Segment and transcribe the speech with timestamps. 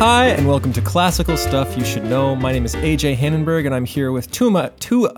[0.00, 2.34] Hi, and welcome to Classical Stuff You Should Know.
[2.34, 5.10] My name is AJ Hannenberg, and I'm here with two of my, two,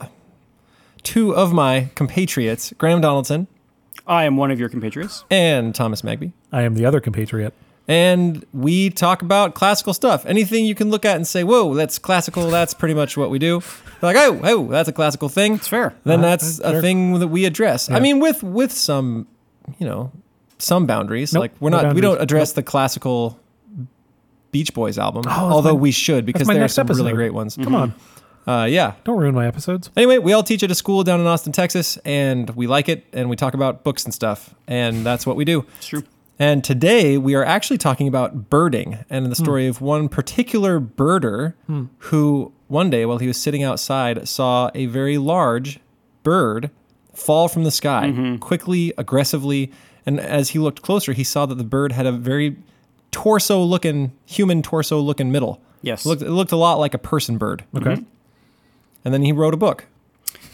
[1.04, 3.46] two of my compatriots, Graham Donaldson
[4.08, 5.24] I am one of your compatriots.
[5.30, 6.32] and Thomas Magby.
[6.50, 7.54] I am the other compatriot.
[7.86, 10.26] And we talk about classical stuff.
[10.26, 13.38] Anything you can look at and say, whoa, that's classical, that's pretty much what we
[13.38, 13.60] do.
[14.00, 15.54] They're like, oh, oh, that's a classical thing.
[15.54, 15.94] It's fair.
[16.02, 16.80] Then Uh, that's a sure.
[16.80, 17.88] thing that we address.
[17.88, 19.28] I mean, with with some,
[19.78, 20.10] you know,
[20.58, 21.32] some boundaries.
[21.32, 23.38] Nope, like we're no not, we don't address the classical
[24.52, 26.86] Beach Boys album, oh, that's although my- we should because my there are next some
[26.86, 27.56] really great ones.
[27.56, 28.50] Come on, mm-hmm.
[28.50, 28.94] Uh, yeah.
[29.04, 29.90] don't ruin my episodes.
[29.96, 33.06] Anyway, we all teach at a school down in Austin, Texas, and we like it,
[33.12, 35.64] and we talk about books and stuff, and that's what we do.
[35.78, 36.02] It's true.
[36.38, 39.44] And today we are actually talking about birding and the hmm.
[39.44, 41.84] story of one particular birder hmm.
[41.98, 45.78] who one day while he was sitting outside saw a very large
[46.22, 46.70] bird
[47.14, 48.36] fall from the sky mm-hmm.
[48.36, 49.70] quickly, aggressively,
[50.06, 52.56] and as he looked closer, he saw that the bird had a very
[53.12, 55.60] torso looking human torso looking middle.
[55.82, 56.04] Yes.
[56.04, 57.64] It looked, it looked a lot like a person bird.
[57.76, 58.04] Okay.
[59.04, 59.86] And then he wrote a book.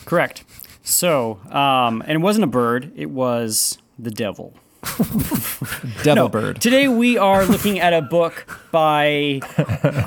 [0.04, 0.44] Correct.
[0.82, 4.54] So, um, and it wasn't a bird, it was the devil.
[6.04, 6.60] Devil bird.
[6.60, 9.40] Today we are looking at a book by,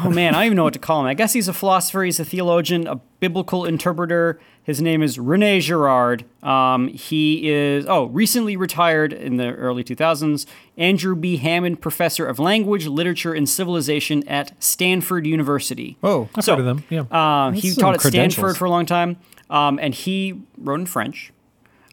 [0.03, 1.07] oh man, I don't even know what to call him.
[1.07, 4.39] I guess he's a philosopher, he's a theologian, a biblical interpreter.
[4.71, 6.23] His name is Rene Girard.
[6.41, 10.45] Um, he is, oh, recently retired in the early 2000s.
[10.77, 11.35] Andrew B.
[11.35, 15.97] Hammond Professor of Language, Literature, and Civilization at Stanford University.
[16.01, 16.83] Oh, I've So- heard of them.
[16.89, 17.01] Yeah.
[17.11, 18.01] Uh, he taught at.
[18.01, 19.17] Stanford for a long time,
[19.49, 21.33] um, and he wrote in French.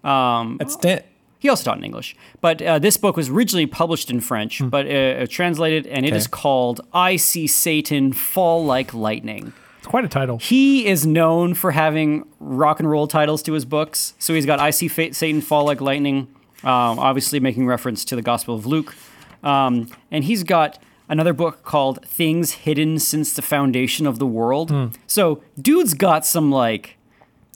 [0.04, 1.02] That's Stan-
[1.40, 2.14] He also taught in English.
[2.40, 6.28] But uh, this book was originally published in French, but uh, translated, and it is
[6.28, 9.52] called I See Satan Fall Like Lightning.
[9.88, 10.38] Quite a title.
[10.38, 14.14] He is known for having rock and roll titles to his books.
[14.18, 16.28] So he's got I See Fa- Satan Fall Like Lightning,
[16.62, 18.94] um, obviously making reference to the Gospel of Luke.
[19.42, 24.96] Um, and he's got another book called Things Hidden Since the Foundation of the World.
[25.06, 26.96] So dude's got some like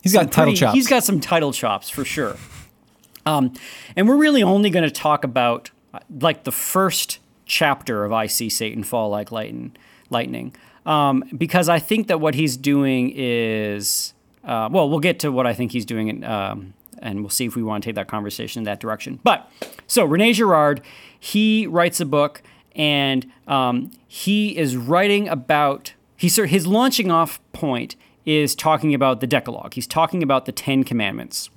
[0.02, 0.74] He's got title pretty- chops.
[0.74, 2.36] He's got some title chops for sure.
[3.24, 3.52] Um,
[3.94, 8.26] and we're really only going to talk about uh, like the first chapter of I
[8.26, 9.76] See Satan Fall Like Lightning,
[10.10, 10.54] lightning
[10.86, 15.46] um, because I think that what he's doing is, uh, well, we'll get to what
[15.46, 18.08] I think he's doing, in, um, and we'll see if we want to take that
[18.08, 19.20] conversation in that direction.
[19.22, 19.50] But
[19.86, 20.82] so Rene Girard,
[21.18, 22.42] he writes a book,
[22.74, 29.26] and um, he is writing about he his launching off point is talking about the
[29.26, 29.74] Decalogue.
[29.74, 31.50] He's talking about the Ten Commandments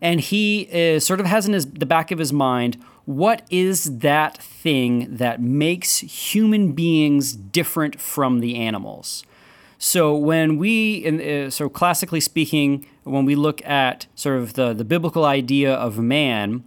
[0.00, 2.76] and he is, sort of has in his, the back of his mind
[3.06, 9.24] what is that thing that makes human beings different from the animals?
[9.78, 14.72] So when we in, uh, so classically speaking when we look at sort of the,
[14.72, 16.64] the biblical idea of man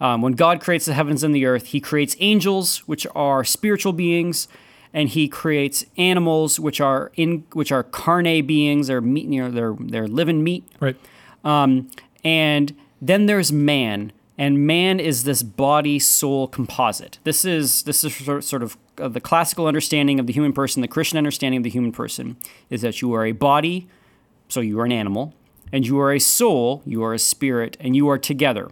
[0.00, 3.92] um, when god creates the heavens and the earth he creates angels which are spiritual
[3.92, 4.48] beings
[4.92, 9.50] and he creates animals which are in which are carne beings they're meat you know,
[9.50, 10.66] they're, they're living meat.
[10.80, 10.96] Right.
[11.44, 11.88] um,
[12.24, 17.18] and then there's man, and man is this body soul composite.
[17.24, 18.14] This is this is
[18.46, 20.80] sort of the classical understanding of the human person.
[20.80, 22.38] The Christian understanding of the human person
[22.70, 23.86] is that you are a body,
[24.48, 25.34] so you are an animal,
[25.70, 28.70] and you are a soul, you are a spirit, and you are together,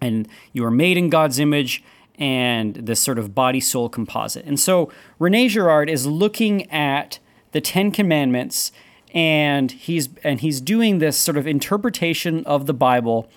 [0.00, 1.82] and you are made in God's image.
[2.14, 4.44] And this sort of body soul composite.
[4.44, 4.90] And so
[5.20, 7.20] Rene Girard is looking at
[7.52, 8.72] the Ten Commandments
[9.14, 13.30] and he's and he's doing this sort of interpretation of the Bible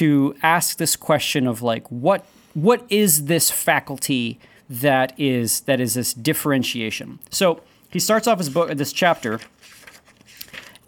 [0.00, 2.24] to ask this question of like what
[2.54, 4.38] what is this faculty
[4.70, 7.18] that is that is this differentiation.
[7.30, 7.60] So
[7.90, 9.40] he starts off his book this chapter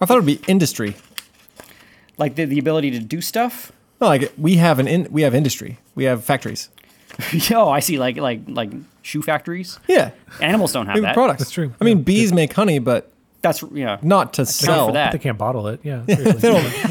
[0.00, 0.94] I thought it would be industry.
[2.18, 3.72] like the, the ability to do stuff.
[4.00, 5.78] No, like we have an in, we have industry.
[5.94, 6.68] We have factories.
[7.52, 8.70] oh, I see like like like
[9.02, 9.78] shoe factories.
[9.88, 11.14] Yeah, Animals don't have we have that.
[11.14, 11.38] products.
[11.40, 11.72] That's true.
[11.80, 12.02] I mean, Yeah.
[12.04, 13.10] bees make honey, but
[13.46, 13.98] That's yeah.
[14.02, 14.88] not to sell.
[14.88, 15.12] for that.
[15.12, 15.80] They can't bottle it.
[15.82, 16.02] Yeah.
[16.06, 16.38] they don't.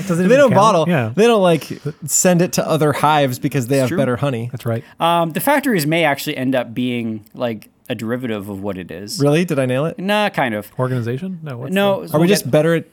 [0.08, 0.54] They don't count.
[0.54, 0.86] bottle.
[0.88, 1.12] Yeah.
[1.16, 1.68] They don't like
[2.06, 3.98] send it to other hives because they have true.
[3.98, 4.50] better honey.
[4.52, 4.84] That's right.
[5.00, 9.20] Um, the factories may actually end up being like a derivative of what it is.
[9.20, 9.46] Really?
[9.46, 10.00] Did I nail it?
[10.00, 10.72] Nah, kind of.
[10.80, 11.40] Organization?
[11.44, 11.58] No.
[11.58, 12.86] What's No, the- Are we we'll just get- better at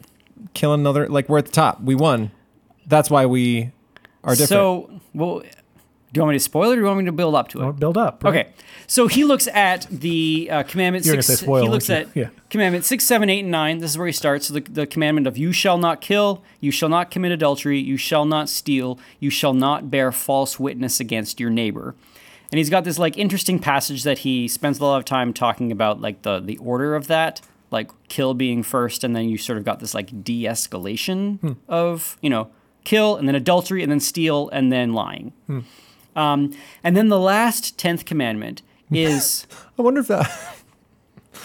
[0.55, 1.09] killing another?
[1.09, 1.81] Like we're at the top.
[1.81, 2.31] We won.
[2.87, 3.71] That's why we
[4.25, 4.49] are different.
[4.49, 5.43] So, well,
[6.13, 7.49] do you want me to spoil it or do you want me to build up
[7.49, 7.77] to it?
[7.81, 8.23] Build up.
[8.23, 8.31] right?
[8.47, 8.51] Okay,
[8.87, 11.41] so he looks at the uh, commandment You're gonna six.
[11.41, 12.09] spoil, he looks at?
[12.15, 12.29] Yeah.
[12.51, 13.79] commandment six, seven, eight, and nine.
[13.79, 14.49] This is where he starts.
[14.49, 17.97] So the, the commandment of you shall not kill, you shall not commit adultery, you
[17.97, 21.95] shall not steal, you shall not bear false witness against your neighbor.
[22.51, 25.73] And he's got this like interesting passage that he spends a lot of time talking
[25.73, 29.57] about, like the the order of that, like kill being first, and then you sort
[29.57, 31.53] of got this like de-escalation Hmm.
[31.69, 32.51] of you know
[32.85, 35.33] kill, and then adultery, and then steal, and then lying.
[35.47, 35.61] Hmm.
[36.15, 39.47] Um, and then the last tenth commandment is
[39.79, 40.31] I wonder if that.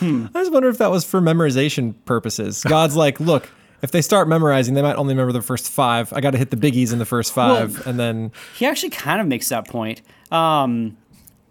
[0.02, 2.64] I just wonder if that was for memorization purposes.
[2.64, 3.50] God's like, look,
[3.82, 6.12] if they start memorizing, they might only remember the first five.
[6.14, 9.22] I got to hit the biggies in the first five, and then he actually kind
[9.22, 10.02] of makes that point.
[10.32, 10.98] Um,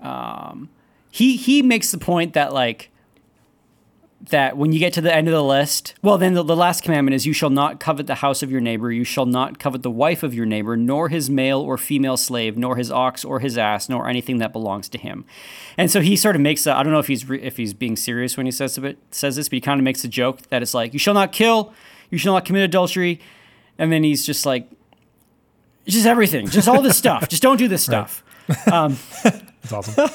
[0.00, 0.68] um,
[1.10, 2.90] he he makes the point that like
[4.20, 6.82] that when you get to the end of the list, well, then the, the last
[6.82, 8.90] commandment is, "You shall not covet the house of your neighbor.
[8.90, 12.56] You shall not covet the wife of your neighbor, nor his male or female slave,
[12.56, 15.24] nor his ox or his ass, nor anything that belongs to him."
[15.76, 17.74] And so he sort of makes a, I don't know if he's re, if he's
[17.74, 20.42] being serious when he says it, says this, but he kind of makes a joke
[20.48, 21.72] that it's like, "You shall not kill,
[22.10, 23.20] you shall not commit adultery,"
[23.78, 24.68] and then he's just like,
[25.86, 28.24] just everything, just all this stuff, just don't do this stuff.
[28.70, 30.10] Um, That's awesome.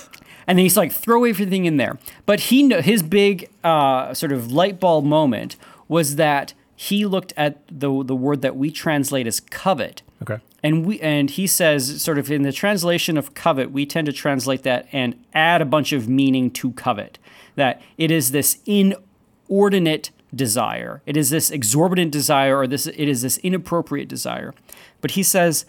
[0.47, 1.97] And then he's like throw everything in there.
[2.25, 5.55] But he kn- his big uh, sort of light bulb moment
[5.87, 10.01] was that he looked at the the word that we translate as covet.
[10.21, 10.39] Okay.
[10.61, 14.13] and we and he says sort of in the translation of covet we tend to
[14.13, 17.17] translate that and add a bunch of meaning to covet.
[17.55, 21.01] That it is this inordinate desire.
[21.05, 24.53] It is this exorbitant desire or this it is this inappropriate desire.
[25.01, 25.65] But he says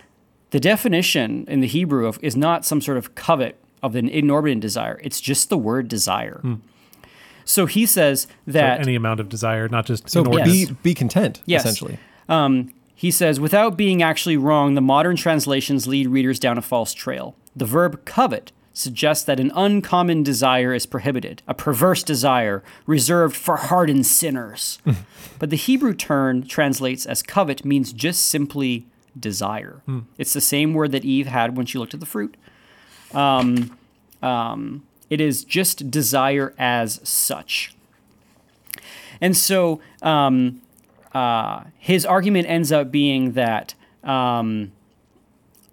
[0.50, 4.60] the definition in the hebrew of is not some sort of covet of an inordinate
[4.60, 6.40] desire it's just the word desire
[7.44, 10.48] so he says So that any amount of desire, not just so inordinate.
[10.48, 10.68] Yes.
[10.68, 11.42] be be content.
[11.44, 11.62] Yes.
[11.62, 11.98] Essentially,
[12.28, 16.94] Um, he says, without being actually wrong, the modern translations lead readers down a false
[16.94, 17.34] trail.
[17.56, 23.56] The verb covet suggests that an uncommon desire is prohibited, a perverse desire reserved for
[23.56, 24.78] hardened sinners.
[25.40, 28.86] but the Hebrew term translates as covet means just simply
[29.18, 29.82] desire.
[30.16, 32.36] It's the same word that Eve had when she looked at the fruit.
[33.14, 33.76] Um,
[34.22, 37.74] um, it is just desire as such.
[39.20, 40.62] And so um,
[41.14, 44.72] uh, his argument ends up being that um,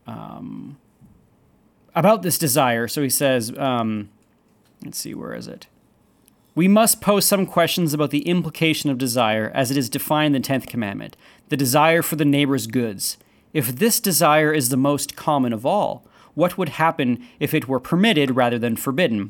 [0.06, 0.78] um,
[1.96, 2.88] about this desire.
[2.88, 4.10] So he says, um,
[4.84, 5.68] let's see, where is it?
[6.56, 10.42] We must pose some questions about the implication of desire as it is defined in
[10.42, 11.16] the 10th commandment
[11.48, 13.18] the desire for the neighbor's goods.
[13.54, 16.04] If this desire is the most common of all,
[16.40, 19.30] what would happen if it were permitted rather than forbidden?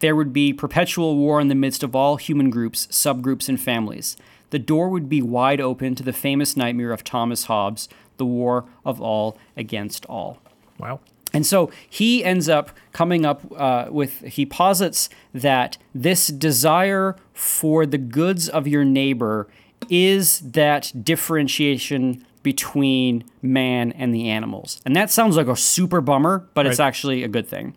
[0.00, 4.16] There would be perpetual war in the midst of all human groups, subgroups, and families.
[4.50, 8.64] The door would be wide open to the famous nightmare of Thomas Hobbes, the war
[8.84, 10.38] of all against all.
[10.78, 11.00] wow.
[11.32, 17.84] And so he ends up coming up uh, with, he posits that this desire for
[17.84, 19.46] the goods of your neighbor
[19.90, 24.80] is that differentiation between man and the animals.
[24.84, 27.76] And that sounds like a super bummer, but it's actually a good thing.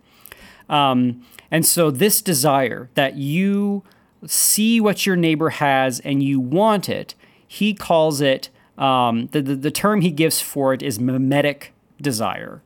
[0.69, 3.83] Um, and so, this desire that you
[4.25, 7.15] see what your neighbor has and you want it,
[7.45, 12.61] he calls it, um, the, the, the term he gives for it is mimetic desire.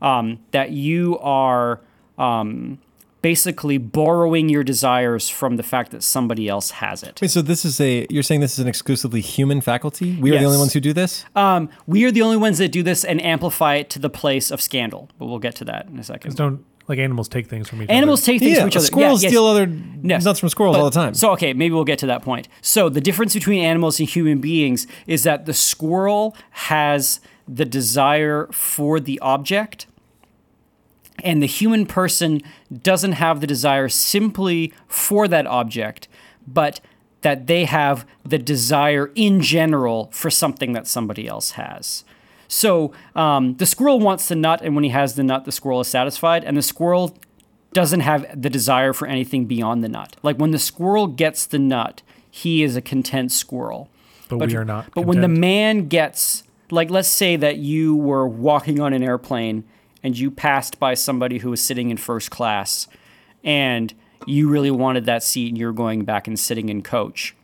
[0.00, 1.80] Um, that you are
[2.16, 2.78] um,
[3.22, 7.20] basically borrowing your desires from the fact that somebody else has it.
[7.20, 10.16] Wait, so this is a you're saying this is an exclusively human faculty?
[10.20, 11.24] We are the only ones who do this.
[11.36, 14.50] Um, we are the only ones that do this and amplify it to the place
[14.50, 16.36] of scandal, but we'll get to that in a second.
[16.36, 18.02] Don't like animals take things from each Animals other.
[18.02, 18.86] Animals take things yeah, from each other.
[18.86, 19.32] squirrels Yeah, yes.
[19.32, 19.72] steal other
[20.02, 20.24] Yes.
[20.24, 21.14] nuts from squirrels But- all the time.
[21.14, 22.48] So okay, maybe we'll get to that point.
[22.62, 28.48] So the difference between animals and human beings is that the squirrel has the desire
[28.52, 29.86] for the object
[31.24, 32.42] and the human person
[32.82, 36.08] doesn't have the desire simply for that object,
[36.46, 36.80] but
[37.22, 42.04] that they have the desire in general for something that somebody else has.
[42.48, 45.80] So um, the squirrel wants the nut, and when he has the nut, the squirrel
[45.80, 47.16] is satisfied, and the squirrel
[47.72, 50.16] doesn't have the desire for anything beyond the nut.
[50.22, 53.88] Like when the squirrel gets the nut, he is a content squirrel.
[54.38, 54.86] but, we are not.
[54.94, 59.64] But when the man gets, like, let's say that you were walking on an airplane
[60.02, 62.86] and you passed by somebody who was sitting in first class
[63.44, 63.94] and
[64.26, 67.34] you really wanted that seat and you're going back and sitting in coach.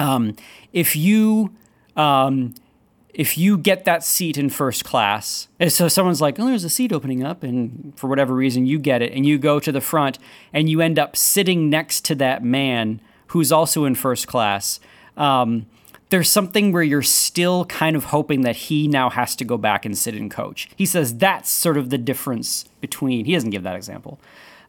[0.00, 0.36] Um,
[0.72, 1.54] if you
[1.96, 2.54] um,
[3.14, 6.70] if you get that seat in first class, and so someone's like, "Oh, there's a
[6.70, 9.80] seat opening up," and for whatever reason you get it, and you go to the
[9.80, 10.18] front,
[10.52, 14.80] and you end up sitting next to that man who's also in first class.
[15.16, 15.66] Um,
[16.12, 19.84] there's something where you're still kind of hoping that he now has to go back
[19.84, 20.68] and sit and coach.
[20.76, 23.24] He says that's sort of the difference between.
[23.24, 24.20] He doesn't give that example,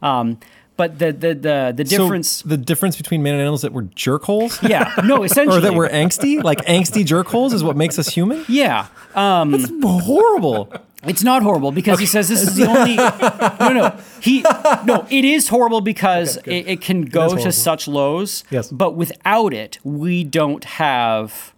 [0.02, 0.40] um,
[0.78, 2.42] but the the the the So difference.
[2.42, 5.76] the difference between man and animals that we're jerk holes, yeah, no, essentially, or that
[5.76, 8.44] we're angsty, like angsty jerk holes, is what makes us human.
[8.48, 8.88] yeah.
[9.14, 10.72] Horrible.
[11.06, 12.96] It's not horrible because he says this is the only.
[12.96, 14.42] No, no, he
[14.86, 15.06] no.
[15.10, 17.44] It is horrible because it, it can go horrible.
[17.44, 18.44] to such lows.
[18.50, 18.72] Yes.
[18.72, 21.54] But without it, we don't have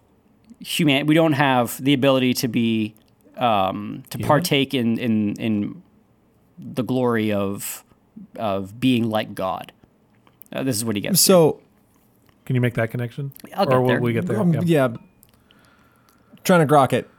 [0.60, 1.06] human.
[1.06, 2.94] We don't have the ability to be
[3.36, 5.82] um, to partake in in in
[6.58, 7.84] the glory of
[8.36, 9.72] of being like God.
[10.52, 11.20] Uh, this is what he gets.
[11.20, 11.60] So,
[12.46, 13.32] Can you make that connection?
[13.54, 14.00] I'll or get will there.
[14.00, 14.40] we get there?
[14.40, 14.88] um, yeah, yeah.
[16.44, 17.10] Trying to grok it.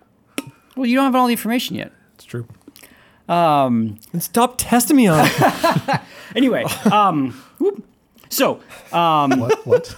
[0.75, 1.91] well, you don't have all the information yet.
[2.27, 3.33] It's true.
[3.33, 6.01] Um, And stop testing me on it.
[6.35, 7.85] anyway, um, whoop.
[8.29, 9.65] so what?
[9.65, 9.95] What?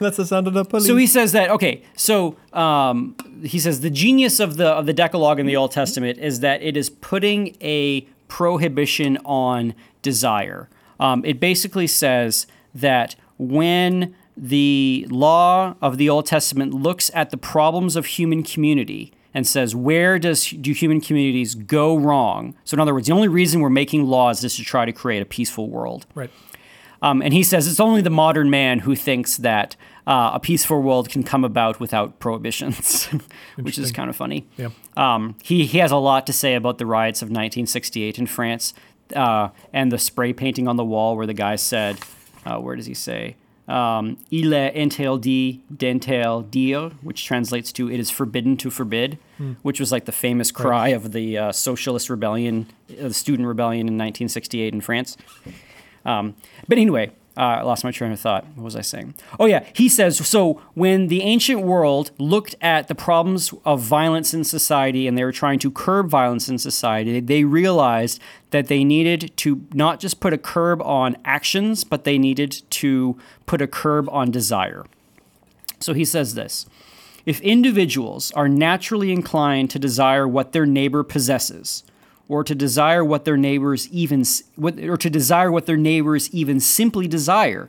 [0.00, 0.86] That's the sound of the police.
[0.86, 1.82] So he says that okay.
[1.96, 6.18] So um, he says the genius of the of the Decalogue in the Old Testament
[6.18, 10.68] is that it is putting a prohibition on desire.
[10.98, 17.36] Um, it basically says that when the law of the Old Testament looks at the
[17.36, 22.54] problems of human community and says where does do human communities go wrong?
[22.64, 25.20] So in other words, the only reason we're making laws is to try to create
[25.20, 26.06] a peaceful world.
[26.14, 26.30] Right.
[27.02, 29.76] Um, and he says it's only the modern man who thinks that
[30.06, 33.06] uh, a peaceful world can come about without prohibitions,
[33.56, 34.46] which is kind of funny.
[34.56, 34.70] Yeah.
[34.96, 38.72] Um, he, he has a lot to say about the riots of 1968 in France
[39.14, 41.98] uh, and the spray painting on the wall where the guy said,
[42.46, 43.36] uh, where does he say?
[43.66, 49.18] Um, Il est interdit d'interdire, which translates to it is forbidden to forbid,
[49.62, 53.88] which was like the famous cry of the uh, socialist rebellion, uh, the student rebellion
[53.88, 55.16] in 1968 in France.
[56.04, 56.34] Um,
[56.68, 58.46] but anyway, uh, I lost my train of thought.
[58.54, 59.14] What was I saying?
[59.40, 59.64] Oh, yeah.
[59.74, 65.08] He says so when the ancient world looked at the problems of violence in society
[65.08, 69.66] and they were trying to curb violence in society, they realized that they needed to
[69.74, 74.30] not just put a curb on actions, but they needed to put a curb on
[74.30, 74.84] desire.
[75.80, 76.66] So he says this
[77.26, 81.82] If individuals are naturally inclined to desire what their neighbor possesses,
[82.28, 84.24] or to desire what their neighbors even
[84.58, 87.68] or to desire what their neighbors even simply desire,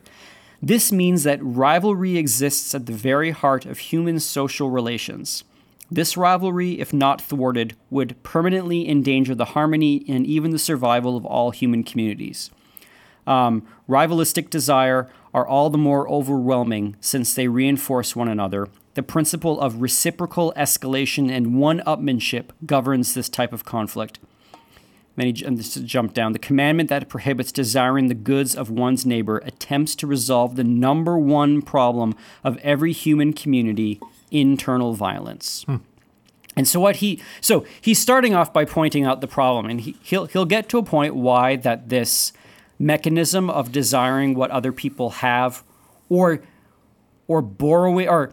[0.62, 5.44] this means that rivalry exists at the very heart of human social relations.
[5.90, 11.24] This rivalry, if not thwarted, would permanently endanger the harmony and even the survival of
[11.24, 12.50] all human communities
[13.26, 18.68] um, rivalistic desire are all the more overwhelming since they reinforce one another.
[18.94, 24.18] The principle of reciprocal escalation and one upmanship governs this type of conflict.
[25.16, 26.32] Then he and this jump down.
[26.32, 31.18] The commandment that prohibits desiring the goods of one's neighbor attempts to resolve the number
[31.18, 33.98] one problem of every human community
[34.30, 35.64] internal violence.
[35.64, 35.76] Hmm.
[36.56, 39.96] And so what he so he's starting off by pointing out the problem, and he,
[40.02, 42.32] he'll he'll get to a point why that this
[42.78, 45.62] mechanism of desiring what other people have,
[46.08, 46.42] or
[47.28, 48.32] or borrowing, or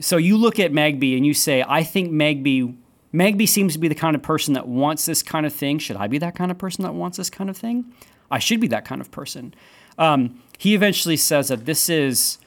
[0.00, 2.76] so you look at Magby and you say, I think Magby
[3.14, 5.78] Magby seems to be the kind of person that wants this kind of thing.
[5.78, 7.92] Should I be that kind of person that wants this kind of thing?
[8.30, 9.54] I should be that kind of person.
[9.98, 12.38] Um, he eventually says that this is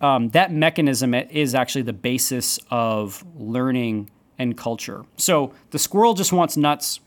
[0.00, 5.04] um, that mechanism is actually the basis of learning and culture.
[5.16, 6.98] So the squirrel just wants nuts,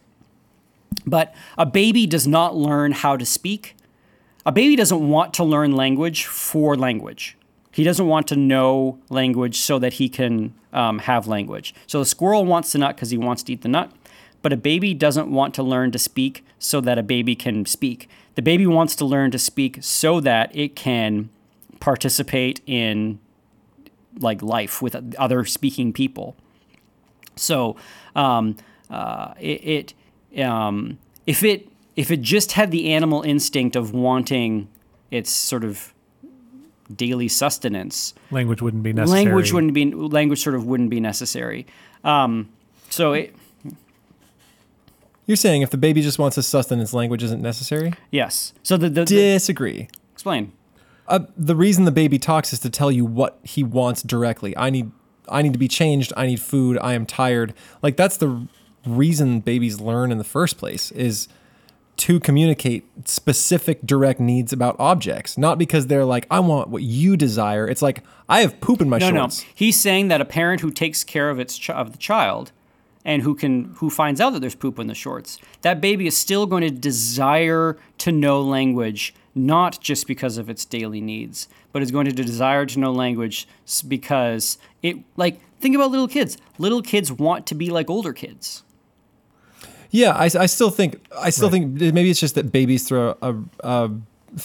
[1.05, 3.75] but a baby does not learn how to speak.
[4.45, 7.35] A baby doesn't want to learn language for language.
[7.73, 11.73] He doesn't want to know language so that he can um, have language.
[11.87, 13.91] So the squirrel wants the nut because he wants to eat the nut,
[14.43, 18.07] but a baby doesn't want to learn to speak so that a baby can speak.
[18.35, 21.29] The baby wants to learn to speak so that it can
[21.79, 23.19] participate in
[24.19, 26.35] like life with other speaking people.
[27.35, 27.75] So
[28.15, 28.55] um,
[28.89, 29.93] uh, it,
[30.33, 34.67] it um, if it if it just had the animal instinct of wanting
[35.11, 35.92] its sort of
[36.95, 39.25] daily sustenance, Language wouldn't be necessary.
[39.25, 41.65] language wouldn't be language sort of wouldn't be necessary.
[42.03, 42.49] Um,
[42.89, 43.35] so it,
[45.25, 47.93] You're saying if the baby just wants a sustenance, language isn't necessary?
[48.11, 48.53] yes.
[48.63, 49.87] So the, the, the Disagree.
[50.11, 50.51] explain.
[51.07, 54.55] Uh, the reason the baby talks is to tell you what he wants directly.
[54.57, 54.91] I need
[55.29, 56.11] I need to be changed.
[56.17, 56.77] I need food.
[56.81, 57.53] I am tired.
[57.81, 58.47] Like that's the
[58.85, 61.27] reason babies learn in the first place is
[61.95, 67.15] to communicate specific direct needs about objects, not because they're like I want what you
[67.15, 67.67] desire.
[67.67, 69.41] It's like I have poop in my No, shorts.
[69.43, 69.47] no.
[69.55, 72.51] He's saying that a parent who takes care of its ch- of the child
[73.05, 76.17] and who can who finds out that there's poop in the shorts, that baby is
[76.17, 81.81] still going to desire to know language not just because of its daily needs, but
[81.81, 83.47] is going to desire to know language
[83.87, 86.37] because it like think about little kids.
[86.57, 88.63] Little kids want to be like older kids.
[89.93, 93.35] Yeah, I, I still think I still think maybe it's just that babies throw a,
[93.59, 93.91] a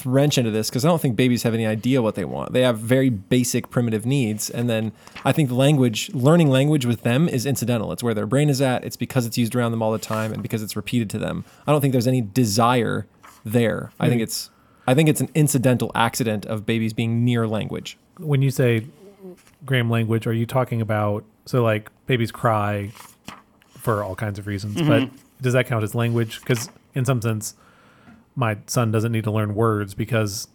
[0.04, 2.52] wrench into this because I don't think babies have any idea what they want.
[2.52, 4.92] They have very basic primitive needs, and then
[5.24, 7.92] I think language, learning language with them is incidental.
[7.92, 8.84] It's where their brain is at.
[8.84, 11.46] It's because it's used around them all the time, and because it's repeated to them.
[11.66, 13.06] I don't think there's any desire
[13.42, 13.90] there.
[13.98, 14.50] I think it's
[14.86, 17.96] I think it's an incidental accident of babies being near language.
[18.18, 18.84] when you say
[19.64, 22.92] Graham language, are you talking about so like babies cry
[23.70, 24.88] for all kinds of reasons, mm-hmm.
[24.88, 26.40] but does that count as language?
[26.40, 27.54] Because in some sense,
[28.36, 30.48] my son doesn't need to learn words because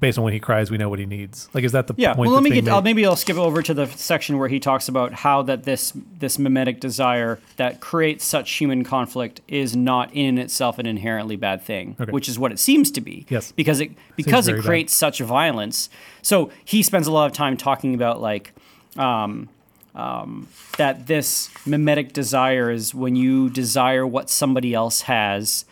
[0.00, 1.48] based on when he cries, we know what he needs.
[1.54, 2.12] Like, is that the Yeah.
[2.12, 2.26] point?
[2.28, 2.68] Well, let me get.
[2.68, 5.94] I'll, maybe I'll skip over to the section where he talks about how that this
[6.18, 11.62] this mimetic desire that creates such human conflict is not in itself an inherently bad
[11.62, 12.12] thing, Okay.
[12.12, 13.24] which is what it seems to be.
[13.30, 13.52] Yes.
[13.52, 14.66] Because it because it very bad.
[14.66, 15.88] creates such violence.
[16.20, 18.52] So he spends a lot of time talking about like.
[18.96, 19.48] Um,
[19.94, 25.64] um, that this mimetic desire is when you desire what somebody else has,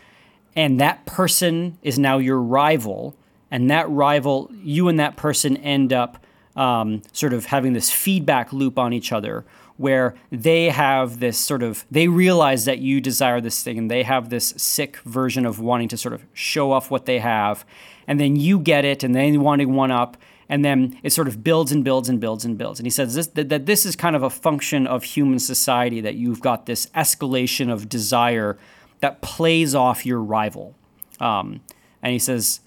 [0.54, 3.14] and that person is now your rival,
[3.50, 6.24] and that rival, you and that person end up
[6.56, 9.44] um, sort of having this feedback loop on each other
[9.76, 14.02] where they have this sort of they realize that you desire this thing and they
[14.02, 17.64] have this sick version of wanting to sort of show off what they have
[18.06, 20.16] and then you get it and then wanting one up
[20.48, 23.14] and then it sort of builds and builds and builds and builds and he says
[23.14, 26.66] this, that, that this is kind of a function of human society that you've got
[26.66, 28.56] this escalation of desire
[29.00, 30.74] that plays off your rival
[31.20, 31.60] um,
[32.02, 32.60] and he says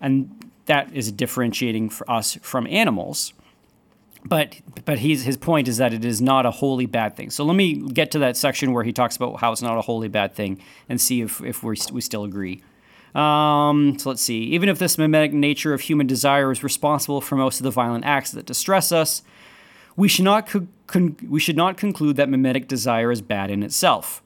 [0.00, 3.32] and that is differentiating for us from animals
[4.28, 7.30] but but he's, his point is that it is not a wholly bad thing.
[7.30, 9.82] So let me get to that section where he talks about how it's not a
[9.82, 12.62] wholly bad thing and see if, if we we still agree.
[13.14, 14.42] Um, so let's see.
[14.44, 18.04] Even if this mimetic nature of human desire is responsible for most of the violent
[18.04, 19.22] acts that distress us,
[19.96, 23.62] we should not co- con- we should not conclude that mimetic desire is bad in
[23.62, 24.22] itself.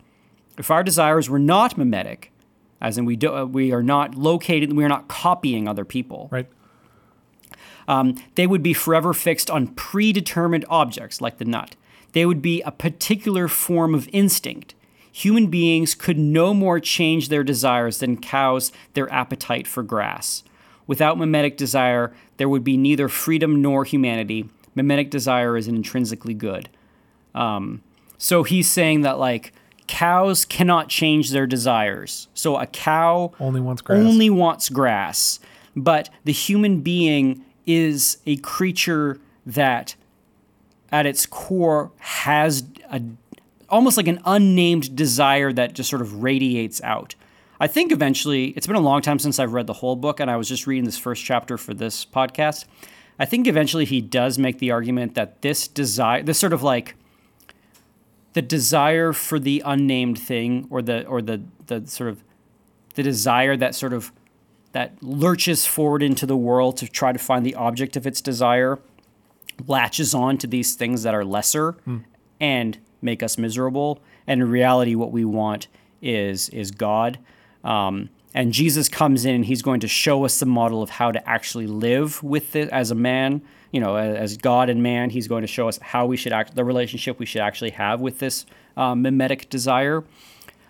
[0.59, 2.33] If our desires were not mimetic,
[2.81, 6.29] as in we do, uh, we are not located, we are not copying other people
[6.33, 6.49] right.
[7.87, 11.77] um, they would be forever fixed on predetermined objects like the nut.
[12.13, 14.75] They would be a particular form of instinct.
[15.21, 20.43] Human beings could no more change their desires than cows their appetite for grass.
[20.87, 24.49] Without mimetic desire, there would be neither freedom nor humanity.
[24.75, 26.71] Mimetic desire is intrinsically good.
[27.35, 27.83] Um,
[28.17, 29.53] so he's saying that like
[29.87, 32.29] cows cannot change their desires.
[32.33, 33.99] So a cow Only wants grass.
[33.99, 35.39] only wants grass.
[35.77, 39.97] But the human being is a creature that,
[40.91, 43.03] at its core, has a
[43.71, 47.15] almost like an unnamed desire that just sort of radiates out.
[47.59, 50.31] I think eventually, it's been a long time since I've read the whole book, and
[50.31, 52.65] I was just reading this first chapter for this podcast.
[53.19, 56.95] I think eventually he does make the argument that this desire, this sort of like
[58.33, 62.25] the desire for the unnamed thing, or the or the the sort of
[62.95, 64.11] the desire that sort of
[64.73, 68.79] that lurches forward into the world to try to find the object of its desire
[69.67, 71.99] latches on to these things that are lesser hmm.
[72.41, 74.01] and make us miserable.
[74.27, 75.69] And in reality what we want
[76.03, 77.19] is is god.
[77.65, 81.11] Um, and jesus comes in and he's going to show us the model of how
[81.11, 85.11] to actually live with it as a man you know as, god and man.
[85.11, 88.01] He's going to show us how we should act the relationship we should actually have
[88.01, 90.05] with this uh, mimetic desire.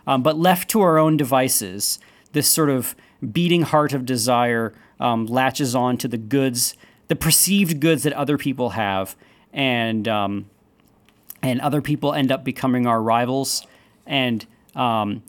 [0.07, 1.99] Um, but left to our own devices,
[2.33, 2.95] this sort of
[3.33, 6.77] beating heart of desire um, latches on to the goods,
[7.09, 9.17] the perceived goods that other people have,
[9.53, 10.47] and um,
[11.43, 13.67] and other people end up becoming our rivals,
[14.07, 15.23] and um,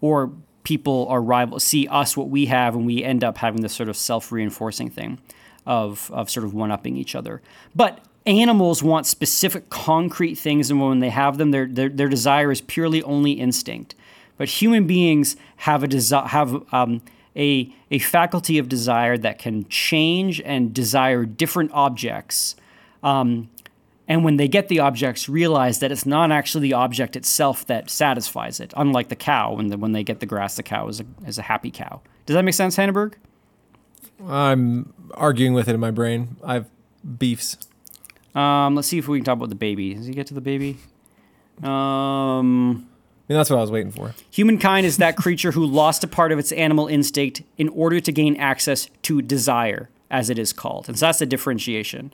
[0.00, 0.32] or
[0.64, 3.88] people are rivals see us what we have, and we end up having this sort
[3.88, 5.18] of self reinforcing thing
[5.66, 7.42] of of sort of one upping each other.
[7.74, 12.50] But animals want specific concrete things, and when they have them, their their, their desire
[12.50, 13.94] is purely only instinct.
[14.36, 17.02] But human beings have a desire have um,
[17.34, 22.56] a a faculty of desire that can change and desire different objects.
[23.02, 23.48] Um,
[24.08, 27.90] and when they get the objects, realize that it's not actually the object itself that
[27.90, 28.72] satisfies it.
[28.76, 31.38] Unlike the cow, when the, when they get the grass, the cow is a, is
[31.38, 32.00] a happy cow.
[32.24, 33.14] Does that make sense, Hanneberg?
[34.26, 36.36] I'm arguing with it in my brain.
[36.42, 36.66] I've
[37.18, 37.58] beefs.
[38.34, 39.94] Um, let's see if we can talk about the baby.
[39.94, 40.78] Does he get to the baby?
[41.62, 41.68] Um,
[43.28, 44.14] I mean, that's what I was waiting for.
[44.30, 48.12] Humankind is that creature who lost a part of its animal instinct in order to
[48.12, 50.88] gain access to desire, as it is called.
[50.88, 52.12] And so that's the differentiation.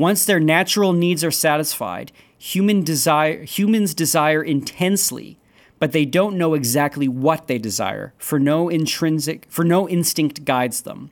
[0.00, 5.38] Once their natural needs are satisfied, human desire, humans desire intensely,
[5.78, 10.80] but they don't know exactly what they desire, for no intrinsic, for no instinct guides
[10.80, 11.10] them.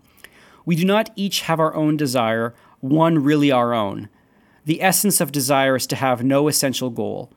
[0.64, 4.08] We do not each have our own desire, one really our own.
[4.64, 7.30] The essence of desire is to have no essential goal.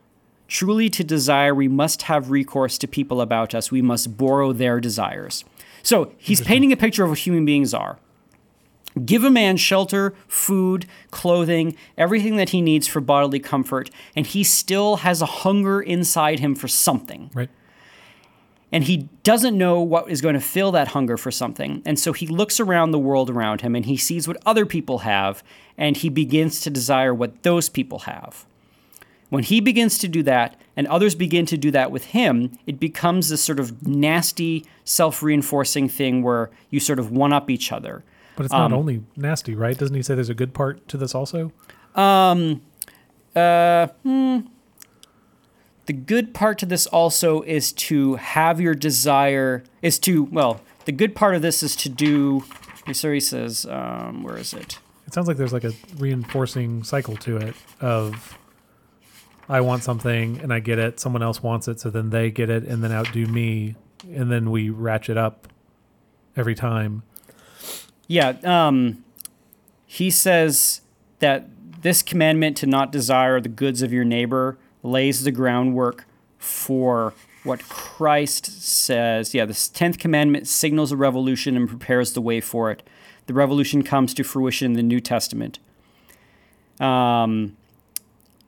[0.48, 3.70] Truly, to desire, we must have recourse to people about us.
[3.70, 5.44] We must borrow their desires.
[5.82, 7.98] So he's painting a picture of what human beings are.
[9.04, 14.44] Give a man shelter, food, clothing, everything that he needs for bodily comfort, and he
[14.44, 17.48] still has a hunger inside him for something Right.
[18.70, 21.82] and he doesn't know what is going to fill that hunger for something.
[21.84, 25.00] And so he looks around the world around him and he sees what other people
[25.00, 25.42] have
[25.76, 28.44] and he begins to desire what those people have.
[29.30, 32.78] When he begins to do that, and others begin to do that with him, it
[32.80, 37.72] becomes this sort of nasty, self reinforcing thing where you sort of one up each
[37.72, 38.04] other.
[38.36, 39.76] But it's Um, not only nasty, right?
[39.76, 41.52] Doesn't he say there's a good part to this also?
[41.94, 44.40] Uh, hmm.
[45.86, 50.92] The good part to this also is to have your desire, is to, well, the
[50.92, 52.44] good part of this is to do,
[52.92, 54.78] so he says, um, where is it?
[55.06, 58.38] It sounds like there's like a reinforcing cycle to it of
[59.48, 62.48] I want something and I get it, someone else wants it, so then they get
[62.48, 63.74] it and then outdo me,
[64.08, 65.48] and then we ratchet up
[66.36, 67.02] every time.
[68.08, 69.04] Yeah, um,
[69.86, 70.80] he says
[71.20, 71.48] that
[71.82, 76.06] this commandment to not desire the goods of your neighbor lays the groundwork
[76.38, 79.34] for what Christ says.
[79.34, 82.82] Yeah, the 10th commandment signals a revolution and prepares the way for it.
[83.26, 85.58] The revolution comes to fruition in the New Testament.
[86.80, 87.56] Um,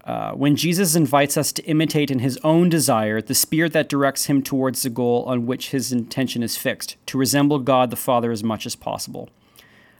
[0.04, 4.26] uh, when Jesus invites us to imitate in his own desire the spirit that directs
[4.26, 8.30] him towards the goal on which his intention is fixed, to resemble God the Father
[8.30, 9.30] as much as possible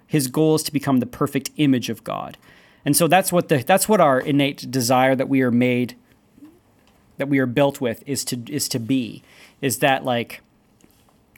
[0.07, 2.37] his goal is to become the perfect image of God.
[2.85, 5.97] And so that's what the that's what our innate desire that we are made
[7.17, 9.23] that we are built with is to is to be
[9.61, 10.43] is that like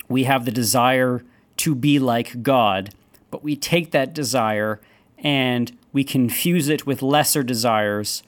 [0.08, 1.22] we have the desire
[1.58, 2.90] to be like God,
[3.30, 4.80] but we take that desire
[5.18, 8.22] and we confuse it with lesser desires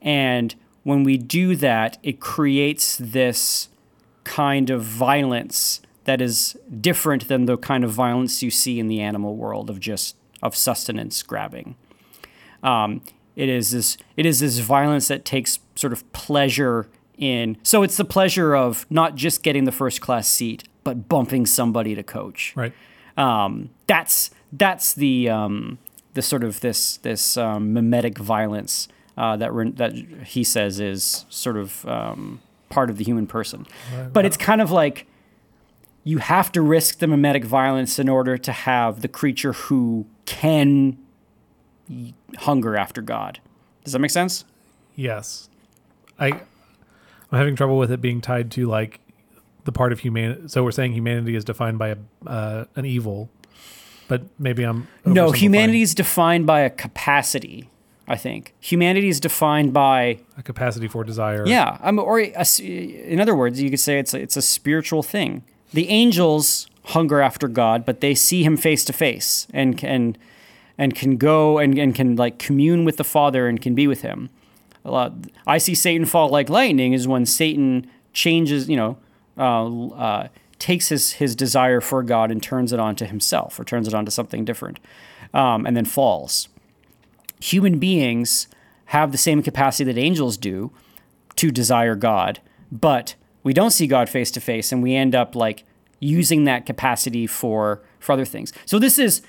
[0.00, 3.68] and when we do that it creates this
[4.24, 8.98] kind of violence that is different than the kind of violence you see in the
[8.98, 11.76] animal world of just of sustenance grabbing.
[12.62, 13.02] Um,
[13.36, 17.58] it is this it is this violence that takes sort of pleasure in.
[17.62, 21.94] So it's the pleasure of not just getting the first class seat, but bumping somebody
[21.94, 22.54] to coach.
[22.56, 22.72] Right.
[23.18, 25.76] Um, that's that's the um,
[26.14, 29.92] the sort of this this um, mimetic violence uh, that re- that
[30.24, 32.40] he says is sort of um,
[32.70, 33.66] part of the human person.
[34.10, 35.06] But it's kind of like
[36.08, 40.96] you have to risk the mimetic violence in order to have the creature who can
[42.38, 43.40] hunger after God.
[43.84, 44.46] Does that make sense?
[44.96, 45.50] Yes.
[46.18, 49.00] I I'm having trouble with it being tied to like
[49.64, 50.48] the part of humanity.
[50.48, 53.28] So we're saying humanity is defined by a uh, an evil,
[54.08, 57.68] but maybe I'm No, humanity is defined by a capacity.
[58.06, 61.46] I think humanity is defined by a capacity for desire.
[61.46, 65.02] Yeah, um, or a in other words, you could say it's a, it's a spiritual
[65.02, 65.44] thing.
[65.72, 70.16] The angels hunger after God, but they see Him face to face and can
[70.76, 74.02] and can go and, and can like commune with the Father and can be with
[74.02, 74.30] Him.
[74.84, 75.12] A lot,
[75.46, 78.96] I see Satan fall like lightning is when Satan changes, you know,
[79.36, 80.28] uh, uh,
[80.58, 84.10] takes his his desire for God and turns it onto himself or turns it onto
[84.10, 84.78] something different,
[85.34, 86.48] um, and then falls
[87.40, 88.48] human beings
[88.86, 90.70] have the same capacity that angels do
[91.36, 92.40] to desire God,
[92.72, 95.64] but we don't see God face to face, and we end up like
[96.00, 98.52] using that capacity for for other things.
[98.66, 99.22] So this is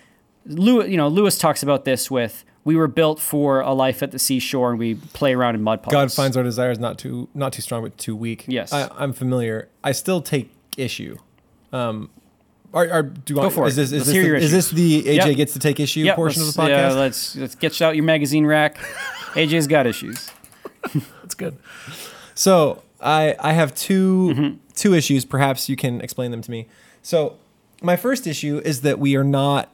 [0.46, 0.90] Lewis.
[0.90, 4.20] You know, Lewis talks about this with we were built for a life at the
[4.20, 6.02] seashore, and we play around in mud puddles.
[6.02, 8.46] God finds our desires not too not too strong, but too weak.
[8.48, 8.74] Yes.
[8.74, 9.70] I, I'm familiar.
[9.84, 11.18] I still take issue.
[11.72, 12.10] Um,
[12.74, 13.82] are, are, do you Go want, for is it.
[13.82, 15.38] This, is, Let's this hear the, is this the AJ Yep.
[15.38, 16.68] gets to take issue Yep, portion of the podcast?
[16.70, 18.78] Yeah, let's let's get out your magazine rack.
[19.34, 20.30] AJ's got issues.
[20.94, 21.58] That's good.
[22.36, 24.58] So I I have 2 Mm-hmm.
[24.76, 25.26] two issues.
[25.26, 26.68] Perhaps you can explain them to me.
[27.02, 27.38] So
[27.82, 29.70] my first issue is that we are not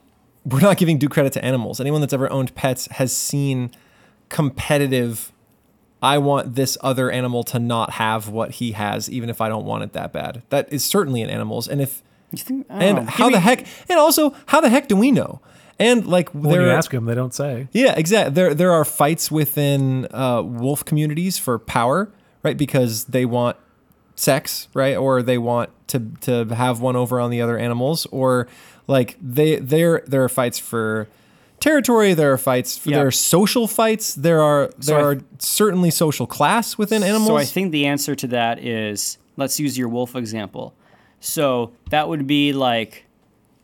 [0.46, 1.80] we're not giving due credit to animals.
[1.80, 3.72] Anyone that's ever owned pets has seen
[4.30, 5.32] competitive.
[6.04, 9.66] I want this other animal to not have what he has, even if I don't
[9.66, 10.44] want it that bad.
[10.50, 11.68] That is certainly in animals.
[11.68, 12.68] And if You think?
[12.70, 13.02] I and know.
[13.06, 15.40] Give how the me- heck and also how the heck do we know?
[15.80, 17.68] And like When there you are- ask them, they don't say.
[17.72, 18.34] yeah, exactly.
[18.36, 22.12] There there are fights within uh, wolf communities for power,
[22.46, 22.56] right?
[22.58, 23.58] Because they want
[24.16, 24.96] sex, right?
[24.96, 28.48] Or they want to to have one over on the other animals, or
[28.88, 31.08] like they there there are fights for
[31.60, 32.14] territory.
[32.14, 32.78] There are fights.
[32.78, 32.98] For, Yeah.
[33.00, 34.14] There are social fights.
[34.16, 37.28] There are there I- are certainly social class within animals.
[37.28, 40.74] So I think the answer to that is let's use your wolf example.
[41.20, 43.06] So that would be like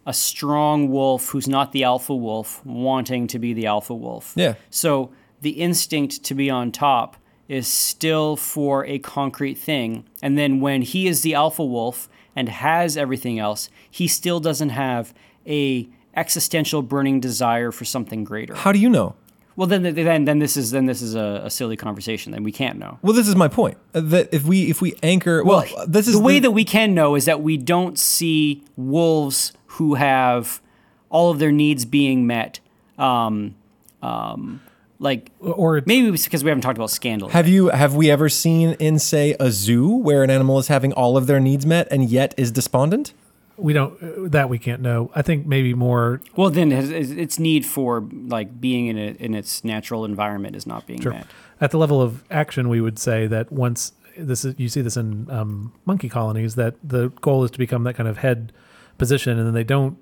[0.06, 4.34] a strong wolf who's not the alpha wolf wanting to be the alpha wolf.
[4.36, 4.56] Yeah.
[4.72, 7.18] So the instinct to be on top
[7.52, 10.06] is still for a concrete thing.
[10.22, 14.70] And then when he is the alpha wolf and has everything else, he still doesn't
[14.70, 15.14] have
[15.46, 18.56] a existential burning desire for something greater.
[18.56, 19.16] How do you know?
[19.58, 22.32] Well, then, then, then this is then this is a, a silly conversation.
[22.32, 23.00] Then we can't know.
[23.02, 23.78] Well, this is my point.
[23.94, 26.94] uh, That if we if we anchor, well, this is the way that we can
[26.94, 30.62] know is that we don't see wolves who have
[31.10, 32.62] all of their needs being met.
[32.98, 33.56] Um,
[34.02, 34.62] um,
[35.02, 37.30] like Or maybe it's because we haven't talked about scandal.
[37.30, 40.94] Have you have we ever seen in say a zoo where an animal is having
[40.94, 43.14] all of their needs met and yet is despondent?
[43.58, 45.12] we don't uh, that we can't know.
[45.14, 49.36] I think maybe more well, then its its need for like being in a, in
[49.36, 51.12] its natural environment is not being Sure.
[51.14, 51.28] met.
[51.60, 54.98] at the level of action, we would say that once this is you see this
[54.98, 58.52] in um, monkey colonies that the goal is to become that kind of head
[58.98, 59.98] position, and then they don't.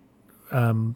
[0.51, 0.95] Um,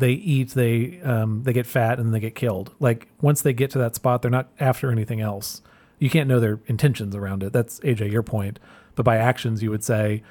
[0.00, 2.74] they eat, they um, they get fat, and they get killed.
[2.80, 5.62] Like once they get to that spot, they're not after anything else.
[5.98, 7.52] You can't know their intentions around it.
[7.52, 8.58] That's AJ your point.
[8.96, 10.22] But by actions, you would say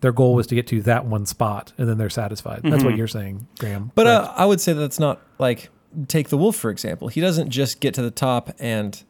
[0.00, 2.60] their goal was to get to that one spot, and then they're satisfied.
[2.64, 3.92] That's what you're saying, Graham.
[3.94, 4.12] But Right.
[4.14, 5.70] uh, I would say that's not like
[6.08, 7.08] take the wolf for example.
[7.08, 9.02] He doesn't just get to the top and.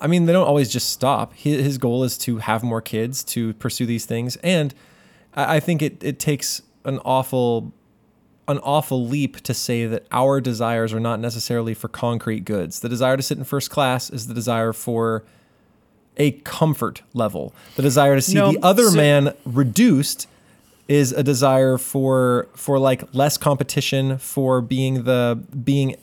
[0.00, 1.34] I mean, they don't always just stop.
[1.34, 4.72] His, his goal is to have more kids, to pursue these things, and
[5.34, 7.72] I, I think it it takes an awful
[8.48, 12.80] an awful leap to say that our desires are not necessarily for concrete goods.
[12.80, 15.24] The desire to sit in first class is the desire for
[16.16, 17.54] a comfort level.
[17.76, 20.26] The desire to see No, the other so- man reduced
[20.88, 25.94] is a desire for for like less competition, for being the being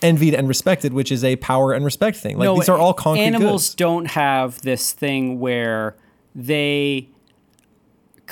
[0.00, 2.38] envied and respected, which is a power and respect thing.
[2.38, 3.74] Like these are all concrete animals goods.
[3.74, 5.96] don't have this thing where
[6.34, 7.08] they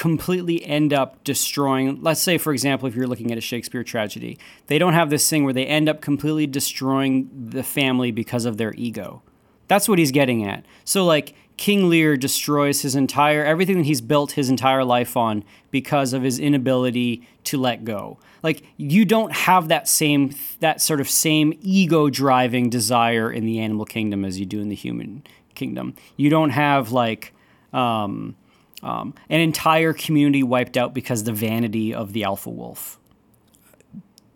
[0.00, 4.38] completely end up destroying let's say for example if you're looking at a shakespeare tragedy
[4.68, 8.56] they don't have this thing where they end up completely destroying the family because of
[8.56, 9.20] their ego.
[9.68, 10.64] That's what he's getting at.
[10.86, 15.44] So like king lear destroys his entire everything that he's built his entire life on
[15.70, 18.18] because of his inability to let go.
[18.42, 23.58] Like you don't have that same that sort of same ego driving desire in the
[23.58, 25.94] animal kingdom as you do in the human kingdom.
[26.16, 27.34] You don't have like
[27.74, 28.34] um,
[28.82, 32.98] um, an entire community wiped out because the vanity of the alpha wolf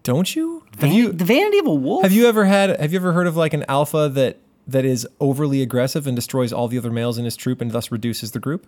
[0.02, 0.64] Don't you?
[0.72, 3.12] Have Van- you the vanity of a wolf have you ever had have you ever
[3.12, 6.90] heard of like an alpha that that is overly aggressive and destroys all the other
[6.90, 8.66] males in his troop and thus reduces the group?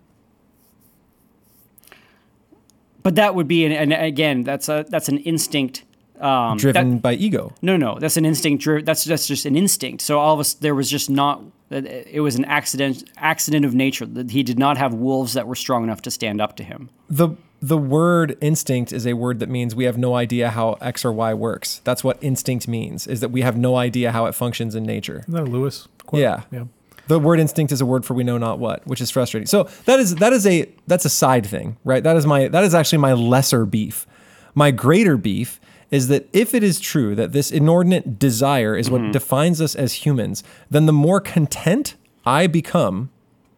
[3.02, 5.84] but that would be an, and again that's a that's an instinct
[6.20, 7.52] um, that- Driven by ego.
[7.62, 8.62] No, no, that's an instinct.
[8.64, 10.02] Dri- that's that's just an instinct.
[10.02, 11.42] So all of us, there was just not.
[11.70, 14.06] It was an accident, accident of nature.
[14.06, 16.90] That he did not have wolves that were strong enough to stand up to him.
[17.10, 17.30] the
[17.62, 21.12] the word instinct is a word that means we have no idea how X or
[21.12, 21.80] Y works.
[21.84, 25.20] That's what instinct means, is that we have no idea how it functions in nature.
[25.20, 26.20] Isn't that a Lewis quote?
[26.20, 26.42] Yeah.
[26.52, 26.64] yeah.
[27.08, 29.46] The word instinct is a word for we know not what, which is frustrating.
[29.46, 32.02] So that is that is a that's a side thing, right?
[32.02, 34.06] That is my that is actually my lesser beef.
[34.54, 35.58] My greater beef
[35.90, 39.12] is that if it is true that this inordinate desire is what mm-hmm.
[39.12, 41.94] defines us as humans, then the more content
[42.24, 43.10] I become,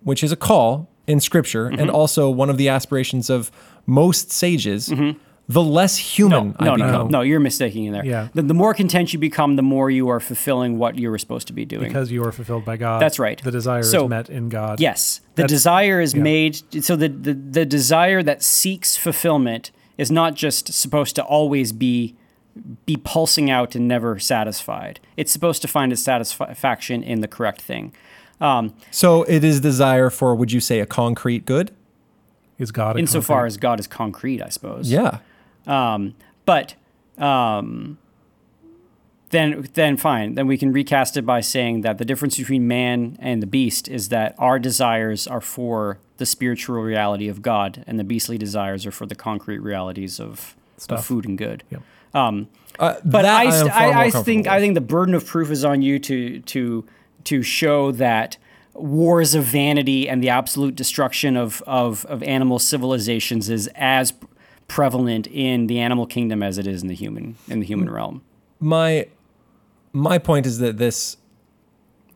[0.03, 1.81] which is a call in scripture mm-hmm.
[1.81, 3.51] and also one of the aspirations of
[3.87, 5.19] most sages, mm-hmm.
[5.49, 7.11] the less human I No, no, become.
[7.11, 7.21] no, no.
[7.23, 8.05] You're mistaking in there.
[8.05, 8.29] Yeah.
[8.35, 11.47] The, the more content you become, the more you are fulfilling what you were supposed
[11.47, 11.87] to be doing.
[11.89, 13.01] Because you are fulfilled by God.
[13.01, 13.43] That's right.
[13.43, 14.81] The desire So- is met in God.
[14.81, 16.23] Yes, the That's- desire is yeah.
[16.23, 16.85] made.
[16.85, 22.15] So the, the the desire that seeks fulfillment is not just supposed to always be
[22.87, 24.99] be pulsing out and never satisfied.
[25.17, 27.93] It's supposed to find its satisfaction in the correct thing.
[28.41, 31.71] Um, So it is desire for would you say a concrete good?
[32.59, 34.91] Is God a insofar concrete- as God is concrete, I suppose.
[34.91, 35.19] Yeah.
[35.67, 36.15] Um,
[36.47, 36.75] but
[37.17, 37.99] um,
[39.31, 40.35] then then fine.
[40.35, 43.87] Then we can recast it by saying that the difference between man and the beast
[43.89, 48.85] is that our desires are for the spiritual reality of God, and the beastly desires
[48.87, 50.55] are for the concrete realities of,
[50.91, 51.63] of food and good.
[51.71, 51.83] Yep.
[52.15, 55.65] Um, Uh, but I, st- I, I think I think the burden of proof is
[55.65, 56.85] on you to to
[57.25, 58.37] to show that
[58.75, 64.13] wars of vanity and the absolute destruction of of, of animal civilizations is as
[64.69, 68.23] prevalent in the animal kingdom as it is in the human in the human realm.
[68.61, 69.07] my
[69.93, 71.17] my point is that this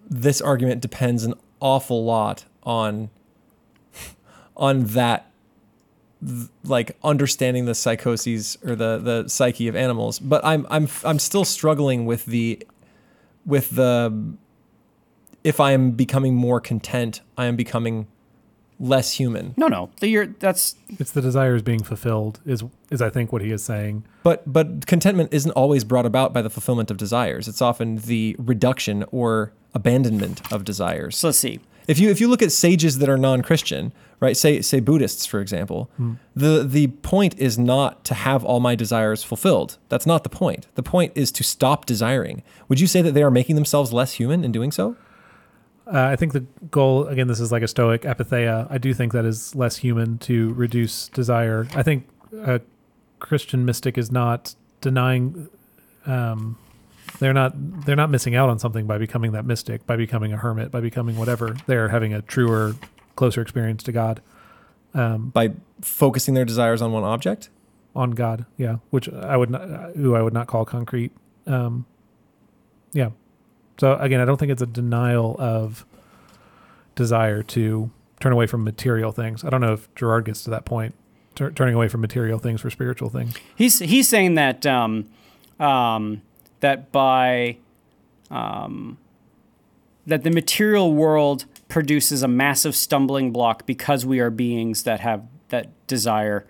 [0.09, 3.11] this argument depends an awful lot on
[4.63, 5.31] on that
[6.65, 11.45] like understanding the psychoses or the the psyche of animals but i'm i'm i'm still
[11.45, 12.65] struggling with the
[13.45, 14.35] with the
[15.43, 18.07] if i am becoming more content i am becoming
[18.79, 22.41] less human No, no, the, you're, that's It's the desire is being fulfilled.
[22.45, 24.05] Is is I think what he is saying.
[24.25, 27.47] But but contentment isn't always brought about by the fulfillment of desires.
[27.47, 31.17] It's often the reduction or abandonment of desires.
[31.17, 31.29] so.
[31.29, 31.61] Let's see.
[31.87, 34.37] If you if you look at sages that are non-Christian, right?
[34.37, 35.91] Say say Buddhists, for example,
[36.35, 39.77] the the point is not to have all my desires fulfilled.
[39.91, 40.69] That's not the point.
[40.77, 42.43] The point is to stop desiring.
[42.69, 44.97] Would you say that they are making themselves less human in doing so?
[45.87, 47.27] Uh, I think the goal again.
[47.27, 48.67] This is like a Stoic apatheia.
[48.71, 51.67] I do think that is less human to reduce desire.
[51.75, 52.07] I think
[52.45, 52.61] a
[53.19, 55.49] Christian mystic is not denying
[56.07, 56.57] um,
[57.19, 57.53] They're not
[57.85, 60.81] they're not missing out on something by becoming that mystic, by becoming a hermit, by
[60.81, 61.57] becoming whatever.
[61.67, 62.75] They're having a truer,
[63.17, 64.21] closer experience to God.
[64.95, 67.49] Um, By focusing their desires on one object?
[67.95, 71.13] on God, yeah, which I would not, who I would not call concrete.
[71.47, 71.85] Um,
[72.93, 73.11] yeah.
[73.79, 75.85] So again, I don't think it's a denial of
[76.95, 79.45] desire to turn away from material things.
[79.45, 80.95] I don't know if Girard gets to that point,
[81.35, 83.35] tur- turning away from material things for spiritual things.
[83.57, 85.07] He's he's saying that um,
[85.59, 86.23] um,
[86.61, 87.59] that by
[88.31, 88.99] um,
[90.07, 95.25] that the material world produces a massive stumbling block because we are beings that have
[95.49, 96.45] that desire.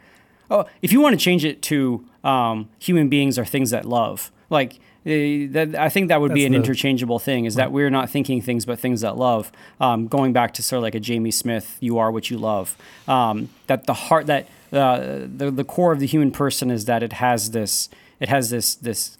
[0.50, 4.32] Oh, if you want to change it to um, human beings are things that love,
[4.50, 7.44] like eh, that, I think that would be an the- interchangeable thing.
[7.44, 9.52] Is that we're not thinking things but things that love.
[9.80, 12.76] Um, going back to sort of like a Jamie Smith, "You are what you love."
[13.06, 17.04] Um, that the heart that uh, the the core of the human person is that
[17.04, 19.18] it has this it has this this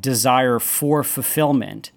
[0.00, 1.92] desire for fulfillment.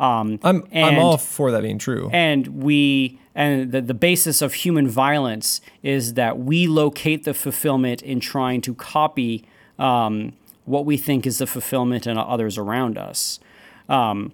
[0.00, 2.10] Um, I'm I'm all for that being true.
[2.12, 8.02] and we and the, the basis of human violence is that we locate the fulfillment
[8.02, 9.44] in trying to copy
[9.78, 10.32] um,
[10.64, 13.38] what we think is the fulfillment in others around us
[13.88, 14.32] um,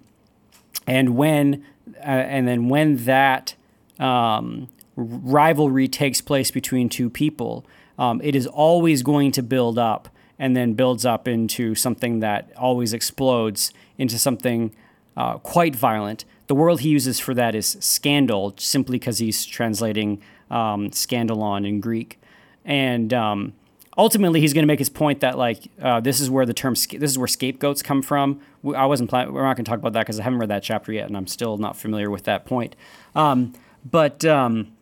[0.87, 1.63] and when
[1.97, 3.55] uh, and then when that
[3.99, 7.65] um, rivalry takes place between two people
[7.97, 12.49] um, it is always going to build up and then builds up into something that
[12.57, 14.73] always explodes into something
[15.17, 16.25] uh, quite violent.
[16.47, 21.79] The word he uses for that is scandal, simply because he's translating um, scandalon in
[21.79, 22.19] Greek.
[22.65, 23.53] And um,
[23.97, 26.75] ultimately, he's going to make his point that like uh, this is where the term
[26.75, 28.41] sca- this is where scapegoats come from.
[28.75, 29.33] I wasn't planning.
[29.33, 31.15] We're not going to talk about that because I haven't read that chapter yet, and
[31.15, 32.75] I'm still not familiar with that point.
[33.15, 33.53] Um,
[33.89, 34.73] but um,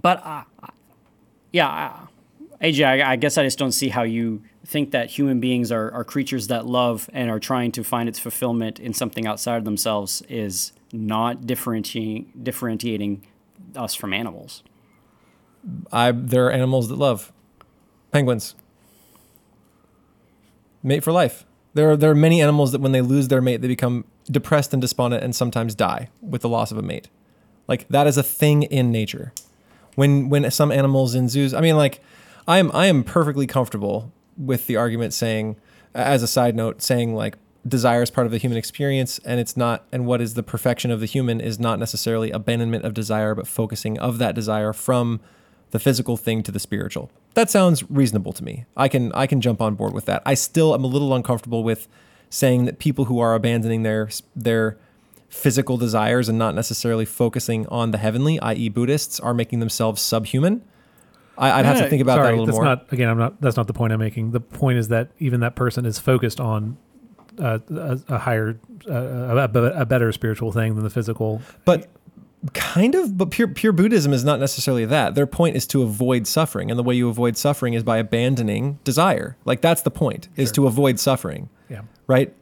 [0.00, 0.42] but uh,
[1.52, 2.06] yeah,
[2.60, 5.90] AJ, I, I guess I just don't see how you think that human beings are,
[5.92, 9.64] are creatures that love and are trying to find its fulfillment in something outside of
[9.64, 13.26] themselves is not differentiating differentiating
[13.76, 14.62] us from animals.
[15.90, 17.32] I there are animals that love
[18.10, 18.54] penguins.
[20.82, 21.44] Mate for life.
[21.74, 24.72] There are there are many animals that when they lose their mate, they become depressed
[24.72, 27.08] and despondent and sometimes die with the loss of a mate.
[27.66, 29.32] Like that is a thing in nature.
[29.94, 32.00] When when some animals in zoos, I mean, like
[32.46, 35.56] I am I am perfectly comfortable with the argument saying,
[35.94, 39.56] as a side note, saying like desire is part of the human experience and it's
[39.56, 43.34] not and what is the perfection of the human is not necessarily abandonment of desire
[43.34, 45.20] but focusing of that desire from
[45.70, 47.10] the physical thing to the spiritual.
[47.34, 48.66] That sounds reasonable to me.
[48.76, 50.22] I can i can jump on board with that.
[50.26, 51.88] I still am a little uncomfortable with
[52.30, 54.76] saying that people who are abandoning their their
[55.28, 60.62] physical desires and not necessarily focusing on the heavenly i.e buddhists are making themselves subhuman
[61.38, 63.08] I, i'd have to think about that Sorry, a little that's more not again.
[63.08, 63.40] I'm not.
[63.40, 64.32] That's not the point I'm making.
[64.32, 66.76] The point is that even that person is focused on
[67.38, 71.40] uh, a, a higher, uh, a, a better spiritual thing than the physical.
[71.64, 71.88] But
[72.52, 75.14] kind of, but pure pure Buddhism is not necessarily that.
[75.14, 78.78] Their point is to avoid suffering, and the way you avoid suffering is by abandoning
[78.84, 79.36] desire.
[79.44, 82.34] Like that's the point, is to avoid suffering, Yeah, right?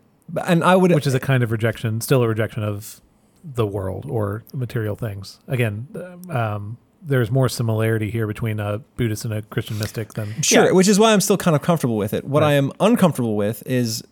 [0.47, 3.01] And I would, which is a kind of rejection, still a rejection of
[3.43, 5.41] the world or material things.
[5.49, 5.89] Again,
[6.29, 10.73] um, there's more similarity here between a Buddhist and a Christian mystic than sure, Yeah.
[10.73, 12.25] which is why I'm still kind of comfortable with it.
[12.25, 12.51] What Right.
[12.51, 14.03] I am uncomfortable with is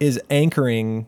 [0.00, 1.06] is anchoring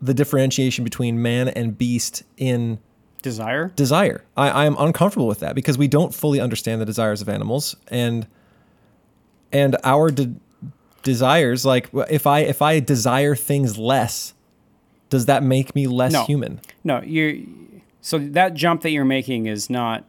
[0.00, 2.78] the differentiation between man and beast in
[3.22, 3.72] Desire.
[3.74, 4.22] desire.
[4.36, 7.74] I, I am uncomfortable with that because we don't fully understand the desires of animals
[7.88, 8.26] and
[9.52, 10.34] and our de-
[11.02, 11.64] desires.
[11.64, 14.34] Like if I if I desire things less,
[15.10, 16.24] does that make me less No.
[16.24, 16.60] human?
[16.84, 17.34] No, you're.
[18.00, 20.04] So that jump that you're making is not.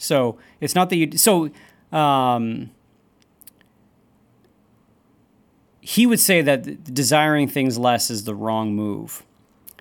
[0.00, 1.16] So it's not that you.
[1.18, 1.50] So,
[1.92, 2.70] um,
[5.80, 9.22] he would say that desiring things less is the wrong move.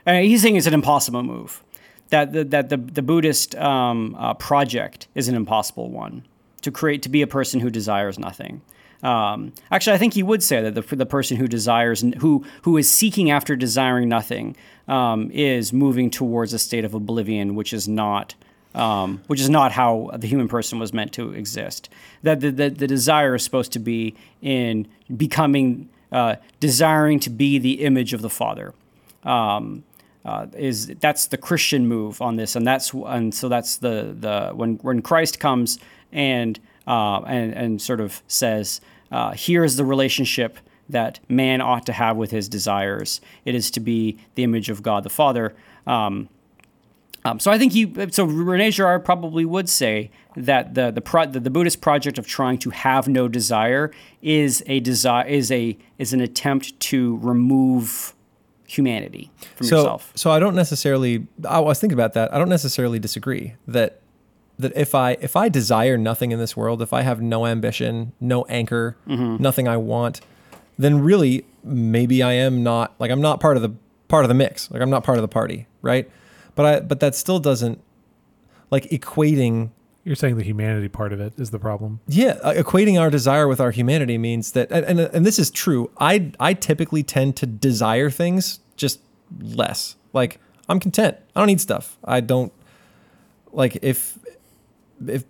[0.06, 1.64] Uh, he's saying it's an impossible move.
[2.10, 6.26] That the, that the the Buddhist um, uh, project is an impossible one
[6.62, 8.62] to create to be a person who desires nothing.
[9.04, 12.76] Um, actually, I think he would say that the, the person who desires who who
[12.78, 17.88] is seeking after desiring nothing um, is moving towards a state of oblivion, which is
[17.88, 18.36] not
[18.76, 21.90] um, which is not how the human person was meant to exist.
[22.24, 27.60] That the, the, the desire is supposed to be in becoming uh, desiring to be
[27.60, 28.74] the image of the Father.
[29.24, 29.84] Um,
[30.26, 34.52] uh, is that's the Christian move on this, and that's and so that's the the
[34.54, 35.80] when when Christ comes
[36.12, 40.60] and uh, and and sort of says, uh, here is the relationship
[40.90, 43.22] that man ought to have with his desires.
[43.46, 45.56] It is to be the image of God the Father.
[45.88, 46.30] Um,
[47.30, 47.94] um, so I think you.
[48.12, 52.28] So Rene Girard probably would say that the the, pro, the the Buddhist project of
[52.28, 58.14] trying to have no desire is a desire is a is an attempt to remove
[58.68, 60.12] humanity from so, yourself.
[60.16, 61.28] So I don't necessarily.
[61.48, 62.34] I was thinking about that.
[62.34, 64.02] I don't necessarily disagree that
[64.58, 68.14] that if I if I desire nothing in this world, if I have no ambition,
[68.20, 69.42] no anchor, Mm-hmm.
[69.42, 70.22] nothing I want,
[70.78, 73.74] then really maybe I am not like I'm not part of the
[74.08, 74.70] part of the mix.
[74.72, 76.10] Like I'm not part of the party, right?
[76.60, 77.82] But I but that still doesn't
[78.70, 79.70] like equating
[80.04, 82.02] You're saying the humanity part of it is the problem.
[82.06, 85.50] yeah, uh, equating our desire with our humanity means that, and, and and this is
[85.50, 85.90] true.
[86.02, 89.00] I I typically tend to desire things just
[89.40, 89.96] less.
[90.12, 91.16] Like I'm content.
[91.34, 91.98] I don't need stuff.
[92.04, 92.52] I don't
[93.54, 94.20] like if
[95.08, 95.24] if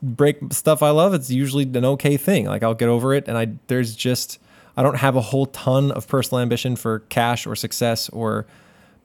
[0.00, 1.12] break stuff I love.
[1.12, 2.46] It's usually an okay thing.
[2.46, 4.38] Like I'll get over it, and I there's just
[4.76, 8.46] I don't have a whole ton of personal ambition for cash or success or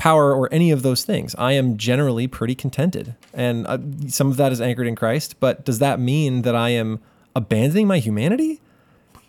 [0.01, 1.35] power or any of those things.
[1.37, 3.15] I am generally pretty contented.
[3.35, 3.77] And uh,
[4.07, 6.99] some of that is anchored in Christ, but does that mean that I am
[7.35, 8.61] abandoning my humanity?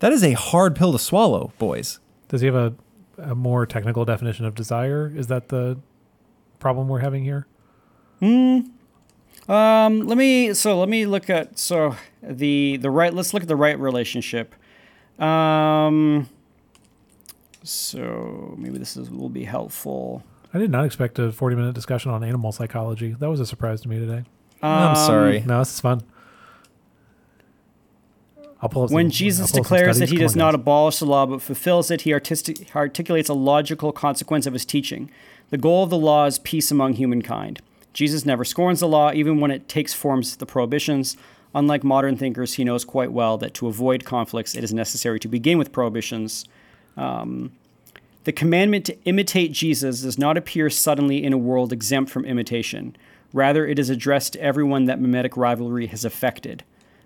[0.00, 2.00] That is a hard pill to swallow, boys.
[2.28, 2.74] Does he have a,
[3.18, 5.12] a more technical definition of desire?
[5.14, 5.78] Is that the
[6.58, 7.46] problem we're having here?
[8.20, 8.60] Hmm.
[9.52, 13.12] Um, let me so let me look at so the the right.
[13.12, 14.54] Let's look at the right relationship.
[15.18, 16.30] Um,
[17.62, 20.22] so maybe this is will be helpful.
[20.54, 23.14] I did not expect a 40 minute discussion on animal psychology.
[23.18, 24.24] That was a surprise to me today.
[24.62, 25.40] I'm sorry.
[25.40, 26.02] No, this is fun.
[28.60, 30.50] I'll pull up some- When I'll Jesus pull declares that he Come does on, not
[30.52, 30.60] guys.
[30.60, 35.10] abolish the law but fulfills it, he artistic, articulates a logical consequence of his teaching.
[35.50, 37.60] The goal of the law is peace among humankind.
[37.92, 41.16] Jesus never scorns the law, even when it takes forms the prohibitions.
[41.54, 45.28] Unlike modern thinkers, he knows quite well that to avoid conflicts, it is necessary to
[45.28, 46.46] begin with prohibitions.
[46.96, 47.52] Um,
[48.24, 52.96] the commandment to imitate Jesus does not appear suddenly in a world exempt from imitation.
[53.32, 56.62] Rather, it is addressed to everyone that mimetic rivalry has affected.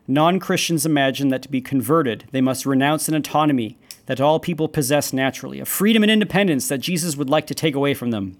[0.06, 4.68] Non Christians imagine that to be converted, they must renounce an autonomy that all people
[4.68, 8.36] possess naturally, a freedom and independence that Jesus would like to take away from them.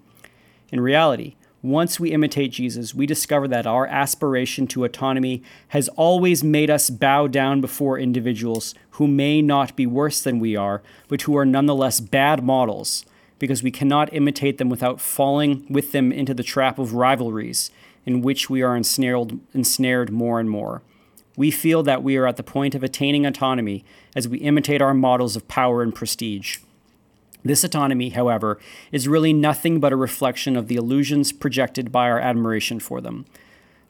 [0.70, 1.34] In reality,
[1.66, 6.90] once we imitate Jesus, we discover that our aspiration to autonomy has always made us
[6.90, 11.44] bow down before individuals who may not be worse than we are, but who are
[11.44, 13.04] nonetheless bad models,
[13.38, 17.70] because we cannot imitate them without falling with them into the trap of rivalries
[18.04, 20.82] in which we are ensnared, ensnared more and more.
[21.36, 24.94] We feel that we are at the point of attaining autonomy as we imitate our
[24.94, 26.58] models of power and prestige.
[27.47, 28.59] This autonomy, however,
[28.90, 33.24] is really nothing but a reflection of the illusions projected by our admiration for them.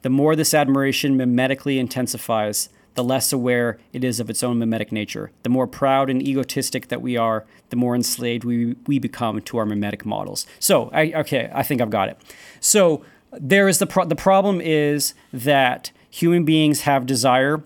[0.03, 4.91] The more this admiration mimetically intensifies, the less aware it is of its own mimetic
[4.91, 5.31] nature.
[5.43, 9.57] The more proud and egotistic that we are, the more enslaved we, we become to
[9.57, 10.45] our mimetic models.
[10.59, 12.17] So, I, okay, I think I've got it.
[12.59, 17.63] So, there is the pro- the problem is that human beings have desire,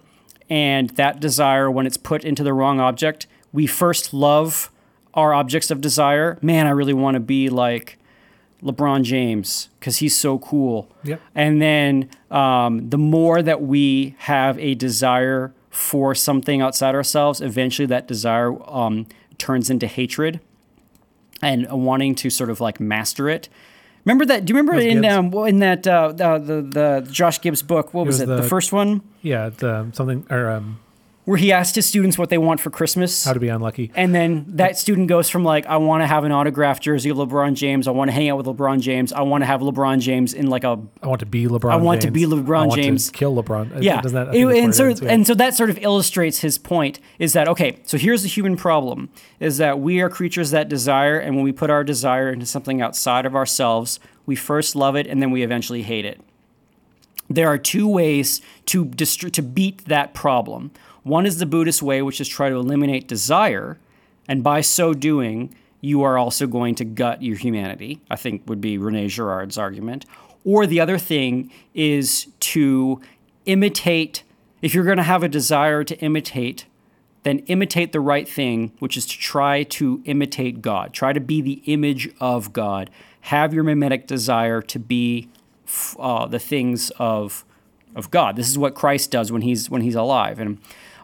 [0.50, 4.71] and that desire, when it's put into the wrong object, we first love
[5.14, 6.38] our objects of desire.
[6.42, 7.98] Man, I really want to be like
[8.64, 10.92] LeBron James because he's so cool.
[11.04, 11.22] Yep.
[11.36, 17.86] And then um, the more that we have a desire for something outside ourselves, eventually
[17.88, 19.08] that desire um,
[19.38, 20.40] turns into hatred
[21.42, 23.50] and wanting to sort of like master it.
[24.06, 24.46] Remember that?
[24.46, 27.94] Do you remember in um, in that uh, the, the the Josh Gibbs book?
[27.94, 28.26] What was, was it?
[28.26, 30.80] The, the- first one Yeah, the, something or um,
[31.26, 33.24] where he asked his students what they want for Christmas.
[33.26, 33.92] how to be unlucky.
[33.96, 37.18] And then that student goes from like, I want to have an autographed jersey of
[37.18, 37.88] LeBron James.
[37.88, 39.14] I want to hang out with LeBron James.
[39.14, 41.72] I want to have LeBron James in like a I want to be LeBron.
[41.72, 43.06] I want to be LeBron I want James.
[43.08, 43.84] To kill LeBron.
[43.84, 44.02] Yeah.
[44.02, 45.10] Doesn't that, It- think that's where and so ends, yeah.
[45.12, 48.58] and so that sort of illustrates his point is that okay, so here's the human
[48.58, 49.10] problem
[49.40, 52.82] is that we are creatures that desire, and when we put our desire into something
[52.82, 56.20] outside of ourselves, we first love it and then we eventually hate it
[57.30, 60.70] there are two ways to dist- to beat that problem.
[61.04, 63.78] One is the Buddhist way, which is try to eliminate desire,
[64.28, 68.02] and by so doing, you are also going to gut your humanity.
[68.10, 70.06] I think would be Rene Girard's argument.
[70.46, 73.02] Or the other thing is to
[73.46, 74.24] imitate.
[74.62, 76.66] If you're going to have a desire to imitate,
[77.24, 80.94] then imitate the right thing, which is to try to imitate God.
[80.94, 82.90] Try to be the image of God.
[83.22, 85.30] Have your mimetic desire to be
[86.00, 87.44] uh, the things of
[87.94, 88.36] of God.
[88.36, 90.60] This is what Christ does when he's when he's alive and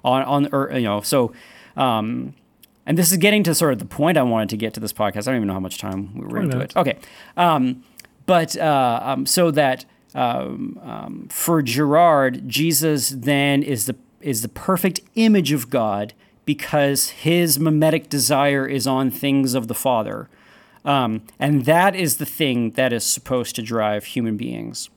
[0.07, 1.01] on on earth, you know.
[1.01, 1.33] So,
[1.75, 2.33] um,
[2.85, 4.93] and this is getting to sort of the point I wanted to get to this
[4.93, 5.27] podcast.
[5.27, 6.75] I don't even know how much time we were into minutes.
[6.75, 6.79] it.
[6.79, 6.97] Okay,
[7.35, 7.83] um,
[8.25, 9.85] but uh, um, so that
[10.15, 16.13] um, um, for Girard, Jesus then is the is the perfect image of God
[16.45, 20.29] because his mimetic desire is on things of the Father.
[20.85, 24.89] Um, and that is the thing that is supposed to drive human beings.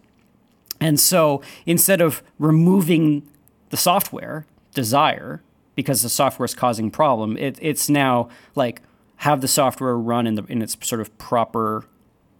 [0.80, 3.28] And so instead of removing
[3.70, 5.42] the software, desire,
[5.74, 8.82] because the software is causing problem, it, it's now like,
[9.16, 11.84] have the software run in the in its sort of proper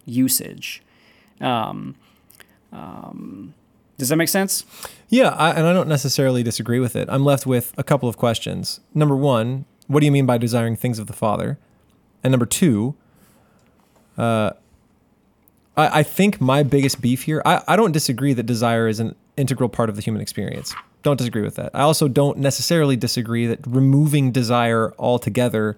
[0.05, 0.81] usage.
[1.39, 1.95] Um,
[2.71, 3.53] um,
[3.99, 4.65] does that make sense?
[5.07, 7.07] Yeah, I, and I don't necessarily disagree with it.
[7.07, 8.79] I'm left with a couple of questions.
[8.95, 11.59] Number one, what do you mean by desiring things of the Father?
[12.23, 12.95] And number two,
[14.17, 14.51] uh,
[15.77, 19.15] I, I think my biggest beef here, I, I don't disagree that desire is an
[19.37, 20.73] integral part of the human experience.
[21.03, 21.71] Don't disagree with that.
[21.73, 25.77] I also don't necessarily disagree that removing desire altogether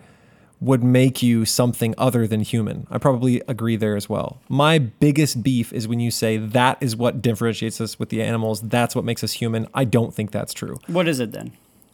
[0.59, 2.87] would make you something other than human.
[2.89, 4.39] I probably agree there as well.
[4.47, 8.61] My biggest beef is when you say that is what differentiates us with the animals,
[8.61, 9.67] that's what makes us human.
[9.73, 10.79] I don't think that's true.
[10.87, 11.51] What is it then?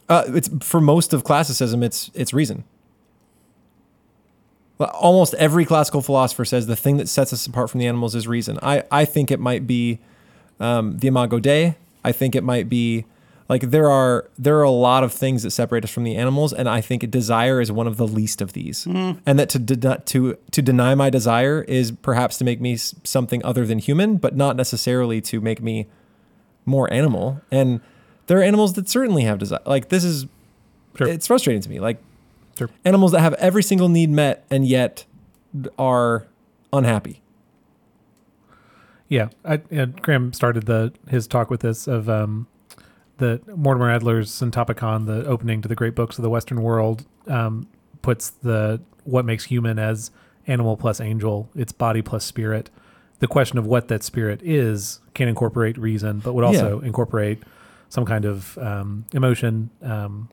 [0.08, 2.64] Uh, it's for most of classicism, it's it's reason.
[4.78, 8.14] Well, Almost every classical philosopher says the thing that sets us apart from the animals
[8.14, 8.58] is reason.
[8.62, 9.98] I, I think it might be
[10.58, 11.76] um, the imago Dei.
[12.04, 13.04] I think it might be
[13.50, 16.52] like there are there are a lot of things that separate us from the animals,
[16.52, 18.86] and I think desire is one of the least of these.
[18.86, 23.44] And that to de- to to deny my desire is perhaps to make me something
[23.44, 25.88] other than human, but not necessarily to make me
[26.64, 27.40] more animal.
[27.50, 27.80] And
[28.28, 29.58] there are animals that certainly have desire.
[29.66, 30.26] Like this is
[30.96, 31.08] Sure.
[31.08, 31.80] it's frustrating to me.
[31.80, 32.00] Like
[32.56, 32.70] Sure.
[32.84, 35.06] animals that have every single need met and yet
[35.76, 36.28] are
[36.72, 37.20] unhappy.
[39.08, 42.46] Yeah, I, and Graham started the his talk with this of um,
[43.20, 47.68] the Mortimer Adler's Syntopicon, the opening to the great books of the Western world, um,
[48.02, 50.10] puts the what makes human as
[50.46, 52.70] animal plus angel, its body plus spirit.
[53.20, 57.42] The question of what that spirit is can incorporate reason, but would also incorporate
[57.90, 59.70] some kind of um, emotion.
[59.82, 60.28] Um,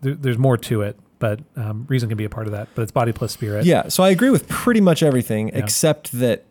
[0.00, 2.68] there, there's more to it, but um, reason can be a part of that.
[2.74, 3.64] But it's body plus spirit.
[3.64, 5.58] Yeah, so I agree with pretty much everything Yeah.
[5.58, 6.44] except that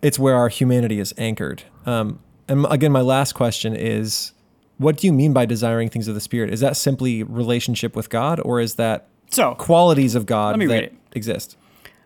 [0.00, 1.64] it's where our humanity is anchored.
[1.84, 4.32] Um, and again, my last question is
[4.78, 6.52] what do you mean by desiring things of the spirit?
[6.52, 11.56] Is that simply relationship with God or is that So, qualities of God that exist?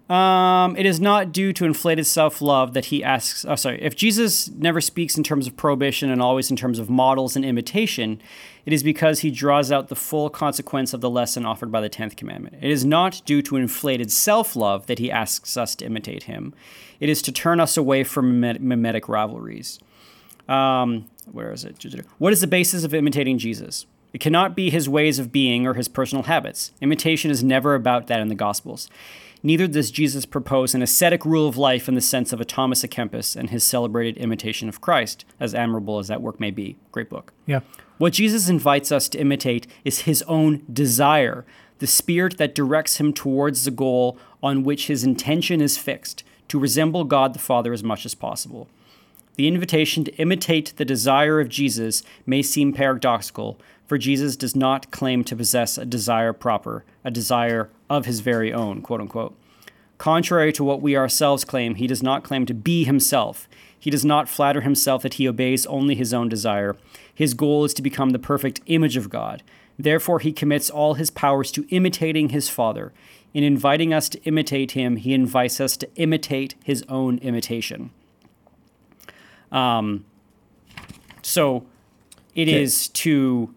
[0.08, 3.44] Um, it is not due to inflated self love that he asks.
[3.44, 3.82] Oh, sorry.
[3.82, 7.44] If Jesus never speaks in terms of prohibition and always in terms of models and
[7.44, 8.20] imitation,
[8.64, 11.90] it is because he draws out the full consequence of the lesson offered by the
[11.90, 12.56] 10th commandment.
[12.62, 16.54] It is not due to inflated self love that he asks us to imitate him.
[17.00, 19.78] It is to turn us away from mimetic rivalries.
[20.48, 21.84] Um, where is it?
[22.18, 23.86] What is the basis of imitating Jesus?
[24.12, 26.72] It cannot be his ways of being or his personal habits.
[26.80, 28.88] Imitation is never about that in the Gospels.
[29.42, 32.82] Neither does Jesus propose an ascetic rule of life in the sense of a Thomas
[32.82, 36.76] à Kempis and his celebrated imitation of Christ, as admirable as that work may be.
[36.90, 37.32] Great book.
[37.46, 37.60] yeah.
[37.98, 41.44] What Jesus invites us to imitate is his own desire,
[41.80, 46.60] the spirit that directs him towards the goal on which his intention is fixed, to
[46.60, 48.68] resemble God the Father as much as possible.
[49.38, 54.90] The invitation to imitate the desire of Jesus may seem paradoxical, for Jesus does not
[54.90, 59.38] claim to possess a desire proper, a desire of his very own, quote unquote.
[59.96, 63.48] Contrary to what we ourselves claim, he does not claim to be himself.
[63.78, 66.76] He does not flatter himself that he obeys only his own desire.
[67.14, 69.44] His goal is to become the perfect image of God.
[69.78, 72.92] Therefore, he commits all his powers to imitating his Father.
[73.32, 77.90] In inviting us to imitate him, he invites us to imitate his own imitation.
[79.52, 80.04] Um,
[81.22, 81.64] so
[82.34, 82.62] it Okay.
[82.62, 83.54] is to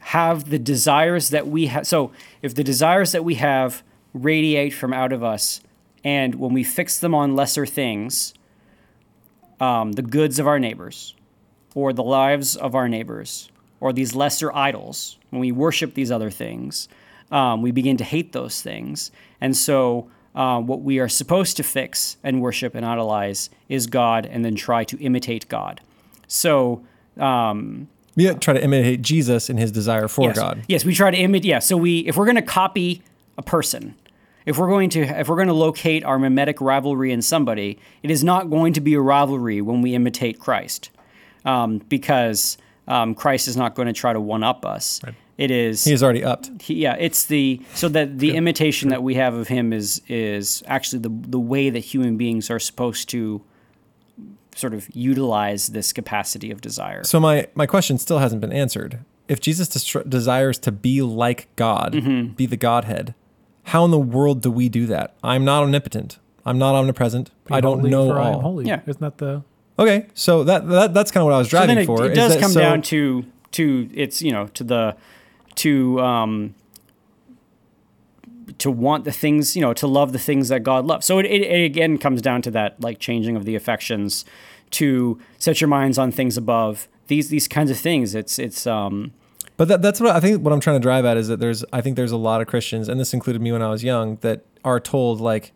[0.00, 1.86] have the desires that we have.
[1.86, 2.10] So
[2.42, 3.82] if the desires that we have
[4.14, 5.60] radiate from out of us,
[6.04, 8.34] and when we fix them on lesser things,
[9.60, 11.14] um, the goods of our neighbors,
[11.74, 16.30] or the lives of our neighbors, or these lesser idols, when we worship these other
[16.30, 16.88] things,
[17.30, 19.10] um, we begin to hate those things.
[19.40, 24.26] And so, uh, what we are supposed to fix and worship and idolize is God,
[24.26, 25.80] and then try to imitate God.
[26.28, 26.84] So,
[27.16, 30.38] um, We try to imitate Jesus in his desire for yes.
[30.38, 30.62] God.
[30.68, 31.48] Yes, we try to imitate.
[31.48, 33.02] Yeah, so we if we're going to copy
[33.36, 33.94] a person,
[34.46, 38.10] if we're going to if we're going to locate our mimetic rivalry in somebody, it
[38.10, 40.90] is not going to be a rivalry when we imitate Christ,
[41.44, 42.58] um, because
[42.88, 45.00] um, Christ is not going to try to one up us.
[45.40, 46.50] It is He is already upped.
[46.62, 50.62] he- yeah, it's the so that the imitation that we have of him is is
[50.66, 53.40] actually the the way that human beings are supposed to
[54.54, 57.04] sort of utilize this capacity of desire.
[57.04, 58.98] So my my question still hasn't been answered.
[59.28, 62.32] If Jesus destr- desires to be like God, Mm-hmm.
[62.34, 63.14] be the Godhead,
[63.64, 65.14] how in the world do we do that?
[65.22, 66.18] I'm not omnipotent.
[66.44, 67.30] I'm not omnipresent.
[67.46, 68.40] Be I don't holy, know for I am all.
[68.40, 68.66] holy.
[68.66, 68.80] Yeah.
[68.86, 69.42] Isn't that the
[69.78, 72.04] Okay, so that, that that's kind of what I was so driving then it, for.
[72.04, 74.96] it is does that come so- down to to it's you know to the
[75.62, 76.54] to um
[78.58, 81.06] to want the things you know to love the things that God loves.
[81.06, 84.24] So it, it, it again comes down to that like changing of the affections
[84.78, 88.14] to set your minds on things above these these kinds of things.
[88.14, 89.12] It's it's um
[89.56, 90.42] But that, that's what I think.
[90.42, 92.46] What I'm trying to drive at is that there's, I think there's a lot of
[92.46, 95.52] Christians, and this included me when I was young, that are told like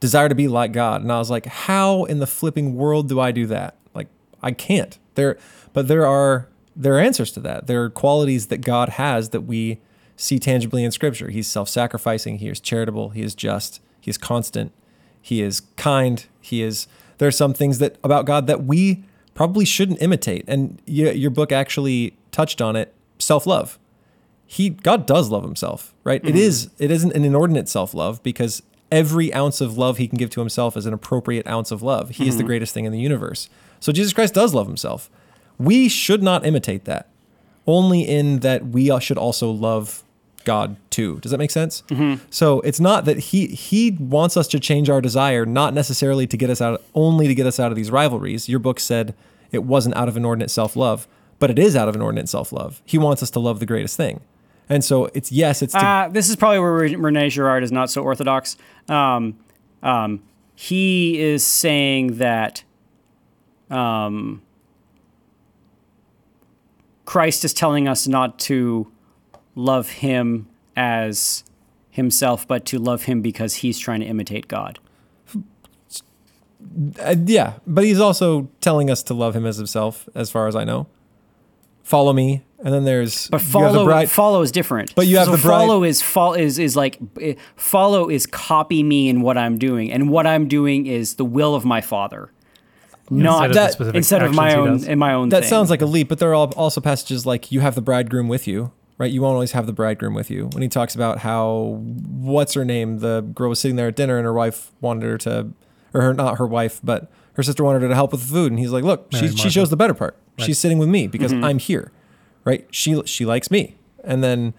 [0.00, 3.20] desire to be like God, and I was like, how in the flipping world do
[3.20, 3.76] I do that?
[3.94, 4.08] Like
[4.42, 4.98] I can't.
[5.16, 5.36] There,
[5.74, 7.66] but there are there are answers to that.
[7.66, 9.80] There are qualities that God has that we
[10.16, 11.30] see tangibly in Scripture.
[11.30, 12.38] He's self-sacrificing.
[12.38, 13.10] He is charitable.
[13.10, 13.80] He is just.
[14.00, 14.72] He is constant.
[15.20, 16.24] He is kind.
[16.40, 16.86] He is.
[17.18, 19.04] There are some things that about God that we
[19.34, 20.44] probably shouldn't imitate.
[20.48, 22.94] And your book actually touched on it.
[23.18, 23.78] Self-love.
[24.44, 26.20] He God does love himself, right?
[26.22, 26.38] It mm-hmm.
[26.38, 26.70] is.
[26.78, 30.76] It isn't an inordinate self-love because every ounce of love he can give to himself
[30.76, 32.10] is an appropriate ounce of love.
[32.10, 32.48] He is the mm-hmm.
[32.48, 33.48] greatest thing in the universe.
[33.80, 35.08] So Jesus Christ does love himself.
[35.58, 37.08] We should not imitate that.
[37.66, 40.02] Only in that we should also love
[40.44, 41.20] God too.
[41.20, 41.84] Does that make sense?
[42.30, 46.36] So it's not that he he wants us to change our desire, not necessarily to
[46.36, 48.48] get us out, only to get us out of these rivalries.
[48.48, 49.14] Your book said
[49.52, 51.06] it wasn't out of inordinate self love,
[51.38, 52.82] but it is out of inordinate self love.
[52.84, 54.20] He wants us to love the greatest thing,
[54.68, 57.88] and so it's yes, it's to, Uh, this is probably where Rene Girard is not
[57.90, 58.56] so orthodox.
[58.88, 59.36] Um,
[59.84, 60.22] um,
[60.56, 62.64] he is saying that
[63.70, 64.42] um,
[67.12, 68.90] Christ is telling us not to
[69.54, 71.44] love him as
[71.90, 74.78] himself, but to love him because he's trying to imitate God.
[76.98, 80.56] Uh, yeah, but he's also telling us to love him as himself, as far as
[80.56, 80.86] I know.
[81.82, 84.94] Follow me, and then there's But the follow bride- follow is different.
[84.94, 88.24] But you have so the bride- follow is fol- is is like eh, follow is
[88.24, 91.82] copy me in what I'm doing, and what I'm doing is the will of my
[91.82, 92.32] Father,
[93.12, 95.28] not Instead of the that- specific instead of my own in my own.
[95.30, 95.48] That thing.
[95.50, 98.28] sounds like a leap, but there are al- also passages like you have the bridegroom
[98.28, 99.10] with you, right?
[99.10, 100.46] You won't always have the bridegroom with you.
[100.52, 104.16] When he talks about how what's her name, the girl was sitting there at dinner
[104.16, 105.48] and her wife wanted her to,
[105.94, 108.52] or her not her wife, but her sister wanted her to help with the food,
[108.52, 109.50] and he's like, "Look, she Mary she Martha.
[109.50, 110.16] shows the better part.
[110.38, 111.44] She's sitting with me because Mm-hmm.
[111.44, 111.92] I'm here,
[112.44, 112.66] right?
[112.70, 114.54] She she likes me." And then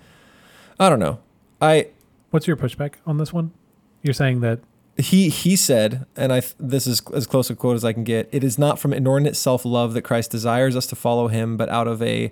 [0.79, 1.19] I don't know.
[1.61, 1.87] I
[2.31, 3.51] What's your pushback on this one?
[4.01, 4.59] You're saying that
[4.97, 8.29] he he said, and I this is as close a quote as I can get.
[8.31, 11.69] It is not from inordinate self love that Christ desires us to follow Him, but
[11.69, 12.31] out of a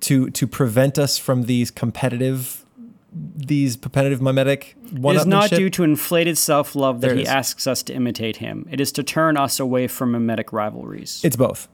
[0.00, 2.64] to to prevent us from these competitive
[3.12, 7.28] these competitive mimetic one It is not due to inflated self love that he is.
[7.28, 8.66] asks us to imitate him.
[8.70, 11.22] It is to turn us away from mimetic rivalries.
[11.24, 11.68] It's both.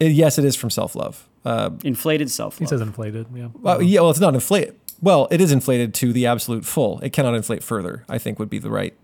[0.00, 1.28] It- yes, it is from self love.
[1.44, 2.60] Uh, inflated self love.
[2.60, 3.26] he says inflated.
[3.34, 3.48] Yeah.
[3.60, 4.78] well, yeah, well, it's not inflated.
[5.00, 7.00] Well, it is inflated to the absolute full.
[7.00, 8.04] It cannot inflate further.
[8.08, 8.94] I think would be the right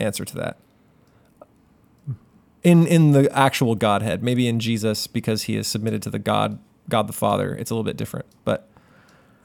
[0.00, 0.56] answer to that.
[2.62, 6.58] In in the actual Godhead, maybe in Jesus because he is submitted to the God
[6.90, 8.26] God the Father, it's a little bit different.
[8.44, 8.68] But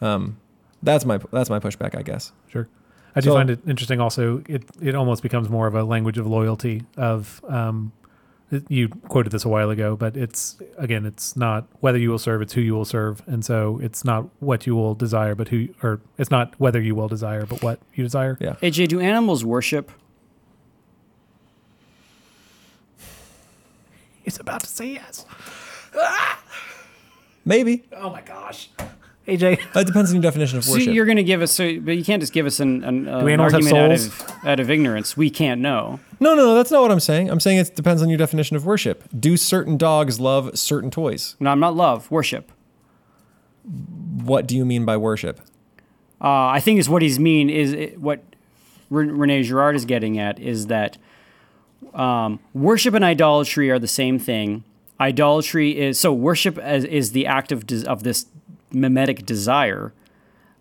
[0.02, 0.38] um,
[0.84, 2.34] that's my that's my pushback, I guess.
[2.48, 2.68] Sure.
[3.16, 4.02] I do So- find it interesting.
[4.02, 6.84] Also, it it almost becomes more of a language of loyalty.
[6.98, 7.94] Of um,
[8.52, 12.20] it- you quoted this a while ago, but it's again, it's not whether you will
[12.20, 15.48] serve; it's who you will serve, and so it's not what you will desire, but
[15.48, 18.38] who, or it's not whether you will desire, but what you desire.
[18.42, 18.56] Yeah.
[18.62, 19.90] AJ, do animals worship?
[24.26, 25.26] He's about to say yes.
[27.46, 28.70] Maybe Oh my gosh,
[29.28, 29.72] AJ.
[29.74, 30.94] that depends on your definition of So worship.
[30.94, 33.30] you're going to give us, so, but you can't just give us an, an, an
[33.30, 34.08] animals have argument out souls?
[34.30, 35.16] of, out of ignorance.
[35.16, 36.00] We can't know.
[36.20, 37.30] no, no, no, that's not what I'm saying.
[37.30, 39.04] I'm saying it depends on your definition of worship.
[39.18, 41.36] Do certain dogs love certain toys?
[41.40, 42.52] No, I'm not love, worship.
[43.64, 45.40] What do you mean by worship?
[46.22, 48.24] Uh, I think is what he's mean is it, what
[48.90, 50.98] Re- Rene Girard is getting at is that
[51.96, 54.64] um, worship and idolatry are the same thing.
[55.00, 58.28] Idolatry is so worship as, is the act of of this
[58.72, 59.94] mimetic desire,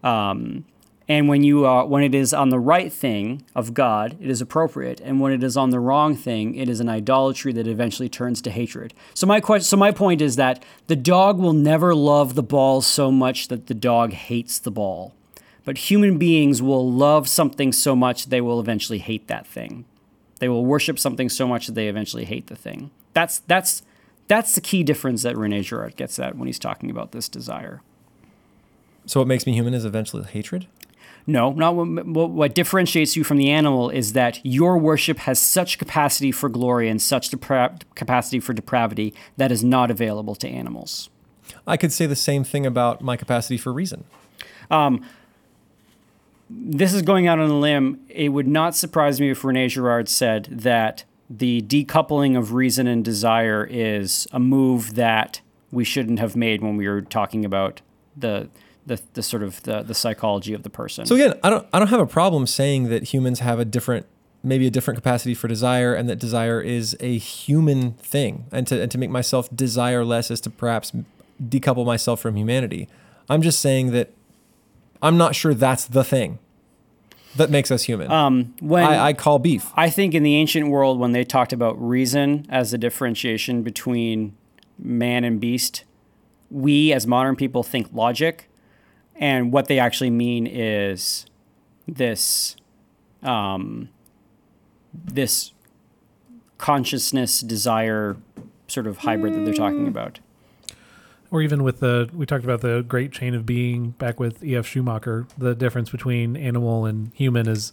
[0.03, 0.65] um,
[1.09, 4.41] and when you are when it is on the right thing of God, it is
[4.41, 8.09] appropriate, and when it is on the wrong thing, it is an idolatry that eventually
[8.09, 8.95] turns to hatred.
[9.13, 12.81] So my question, so my point is that the dog will never love the ball
[12.81, 15.15] so much that the dog hates the ball.
[15.65, 19.85] But human beings will love something so much they will eventually hate that thing.
[20.45, 22.91] They will worship something so much that they eventually hate the thing.
[23.15, 23.83] That's that's
[24.29, 27.81] that's the key difference that Rene Girard gets at when he's talking about this desire.
[29.07, 30.67] So what makes me human is eventually hatred.
[31.27, 35.39] No, not what, what, what differentiates you from the animal is that your worship has
[35.39, 40.47] such capacity for glory and such depra- capacity for depravity that is not available to
[40.47, 41.09] animals.
[41.67, 44.05] I could say the same thing about my capacity for reason.
[44.71, 45.07] Um,
[46.51, 48.01] this is going out on a limb.
[48.09, 53.05] It would not surprise me if Rene Girard said that the decoupling of reason and
[53.05, 55.41] desire is a move that
[55.73, 57.81] we shouldn't have made when we were talking about
[58.17, 58.49] the
[58.87, 61.07] the, the sort of the, the psychology of the person.
[61.07, 64.07] So again, I don't I don't have a problem saying that humans have a different
[64.43, 68.83] maybe a different capacity for desire and that desire is a human thing and to
[68.83, 70.93] and to make myself desire less is to perhaps
[71.43, 72.89] decouple myself from humanity.
[73.29, 74.13] I'm just saying that
[75.05, 76.39] I'm not sure that's the thing.
[77.37, 78.11] that makes us human.
[78.11, 79.71] Um, when I, I call beef.
[79.75, 84.37] I think in the ancient world, when they talked about reason as the differentiation between
[84.79, 85.85] man and beast,
[86.51, 88.49] we as modern people think logic,
[89.17, 91.27] and what they actually mean is
[91.89, 92.57] this,
[93.23, 93.89] um,
[94.93, 95.53] this
[96.59, 98.17] consciousness desire
[98.69, 100.21] sort of hybrid that they're talking about.
[101.35, 104.65] Or even with the, we talked about the great chain of being back with E.F.
[104.67, 105.27] Schumacher.
[105.37, 107.73] The difference between animal and human is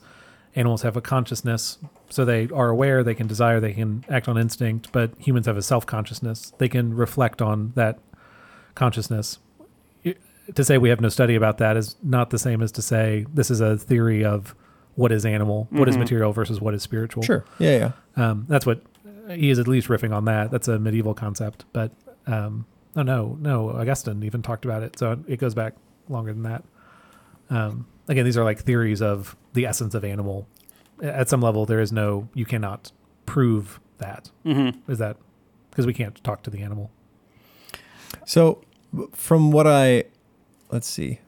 [0.55, 1.78] animals have a consciousness,
[2.09, 5.57] so they are aware, they can desire, they can act on instinct, but humans have
[5.57, 6.53] a self consciousness.
[6.57, 7.99] They can reflect on that
[8.74, 9.38] consciousness.
[10.55, 13.28] To say we have no study about that is not the same as to say
[13.32, 14.55] this is a theory of
[14.95, 17.22] what is animal, what is material versus what is spiritual.
[17.22, 17.45] Sure.
[17.59, 17.91] Yeah, yeah.
[18.26, 18.82] Um, that's what
[19.30, 20.49] he is at least riffing on that.
[20.49, 21.91] That's a medieval concept, but
[22.26, 22.66] um,
[22.96, 25.76] oh no, no, Augustine even talked about it, so it goes back
[26.10, 26.64] longer than that.
[27.50, 30.48] Um, again, these are like theories of the essence of animal.
[31.02, 32.92] At some level, there is no, you cannot
[33.26, 34.30] prove that.
[34.46, 34.92] Mm-hmm.
[34.92, 35.18] Is that
[35.70, 36.92] because we can't talk to the animal?
[38.26, 38.62] So,
[39.14, 40.06] from what I
[40.70, 41.20] let's see,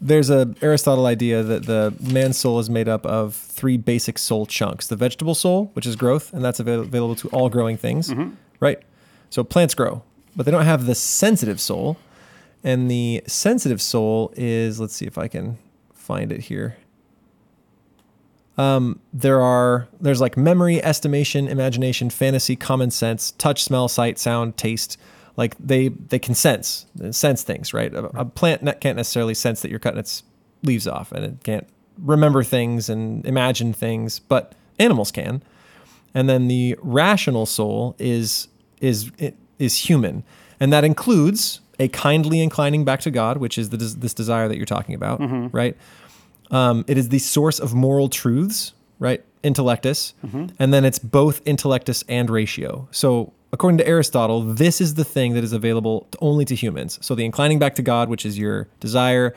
[0.00, 4.46] there's a Aristotle idea that the man's soul is made up of three basic soul
[4.46, 8.12] chunks: the vegetable soul, which is growth, and that's avail- available to all growing things,
[8.60, 8.80] right?
[9.30, 10.02] So plants grow,
[10.38, 11.98] but they don't have the sensitive soul,
[12.62, 15.58] and the sensitive soul is let's see if I can
[15.92, 16.76] find it here.
[18.56, 24.56] Um, there are there's like memory, estimation, imagination, fantasy, common sense, touch, smell, sight, sound,
[24.56, 24.96] taste.
[25.36, 27.92] Like they they can sense sense things, right?
[27.92, 30.22] A, a plant can't necessarily sense that you're cutting its
[30.62, 31.66] leaves off, and it can't
[31.98, 35.42] remember things and imagine things, but animals can.
[36.14, 38.46] And then the rational soul is
[38.80, 39.10] is
[39.58, 40.22] is human,
[40.60, 44.56] and that includes a kindly inclining back to God, which is des- this desire that
[44.56, 45.20] you're talking about,
[45.52, 45.76] right?
[46.50, 49.22] Um, it is the source of moral truths, right?
[49.44, 50.14] Intellectus.
[50.58, 52.88] And then it's both intellectus and ratio.
[52.90, 56.98] So, according to Aristotle, this is the thing that is available to- only to humans.
[57.02, 59.34] So, the inclining back to God, which is your desire,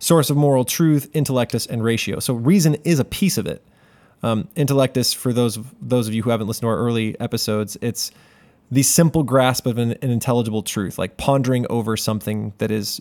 [0.00, 2.18] source of moral truth, intellectus, and ratio.
[2.18, 3.62] So, reason is a piece of it.
[4.22, 7.76] Um, intellectus, for those of, those of you who haven't listened to our early episodes,
[7.82, 8.10] it's
[8.70, 13.00] the simple grasp of an, an intelligible truth, like pondering over something that is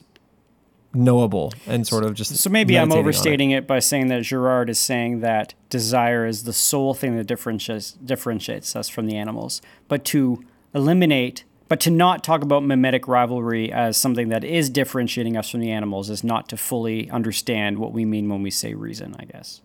[0.94, 3.00] knowable and sort of just So maybe I'm meditating on it.
[3.00, 3.68] overstating it.
[3.68, 8.76] by saying that Girard is saying that desire is the sole thing that differentiates differentiates
[8.76, 9.62] us from the animals.
[9.88, 10.44] But to
[10.76, 15.62] eliminate, but to not talk about mimetic rivalry as something that is differentiating us from
[15.62, 19.16] the animals is not to fully understand what we mean when we say reason.
[19.18, 19.62] I guess.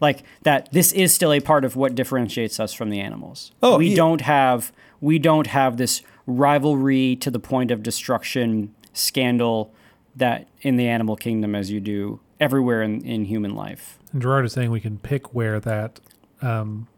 [0.00, 3.52] Like that, this is still a part of what differentiates us from the animals.
[3.62, 3.96] Oh, we yeah.
[3.96, 4.70] don't have
[5.06, 9.72] we don't have this rivalry to the point of destruction scandal
[10.16, 13.98] that in the animal kingdom as you do everywhere in, in human life.
[14.12, 16.00] And Girard is saying we can pick where that
[16.42, 16.88] um,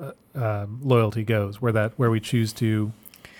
[0.00, 2.92] uh, um, loyalty goes, where that where we choose to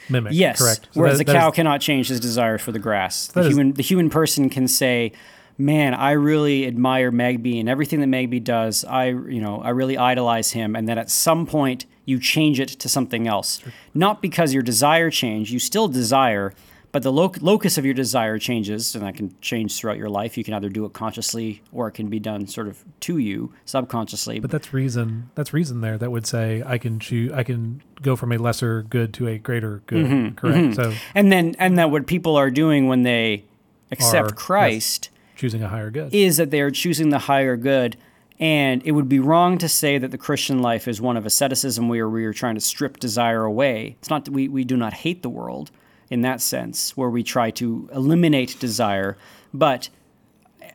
[0.08, 0.32] mimic.
[0.34, 0.58] Yes.
[0.58, 0.88] correct.
[0.90, 3.28] So Whereas that- the that cow is- cannot change his desire for the grass.
[3.28, 5.12] The That is- human the human person can say,
[5.58, 8.84] "Man, I really admire Magby and everything that Magby does.
[8.84, 12.68] I you know I really idolize him." And then at some point you change it
[12.68, 13.60] to something else,
[13.94, 15.50] not because your desire changed.
[15.50, 16.52] You still desire.
[16.92, 20.38] But the loc- locus of your desire changes, and that can change throughout your life.
[20.38, 23.52] You can either do it consciously, or it can be done sort of to you
[23.66, 24.38] subconsciously.
[24.40, 25.28] But that's reason.
[25.34, 27.32] That's reason there that would say I can choose.
[27.32, 30.06] I can go from a lesser good to a greater good.
[30.06, 30.76] Mm-hmm, correct.
[30.76, 33.44] So and then, and that what people are doing when they
[33.90, 34.34] accept Are-
[34.70, 35.00] yes.
[35.36, 36.12] Choosing a higher good.
[36.14, 37.96] is that they are choosing the higher good.
[38.38, 41.88] And it would be wrong to say that the Christian life is one of asceticism
[41.88, 43.96] where we are trying to strip desire away.
[43.98, 45.70] It's not that we, we do not hate the world
[46.10, 49.16] in that sense, where we try to eliminate desire,
[49.54, 49.88] but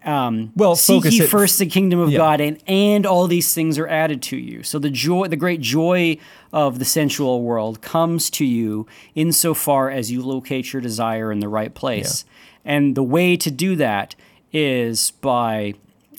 [0.03, 2.17] um, Well, seek ye first the kingdom of Yeah.
[2.17, 4.63] God, and and all these things are added to you.
[4.63, 6.17] So the joy, the great joy
[6.51, 11.47] of the sensual world, comes to you insofar as you locate your desire in the
[11.47, 12.25] right place.
[12.65, 14.15] And the way to do that
[14.53, 15.73] is by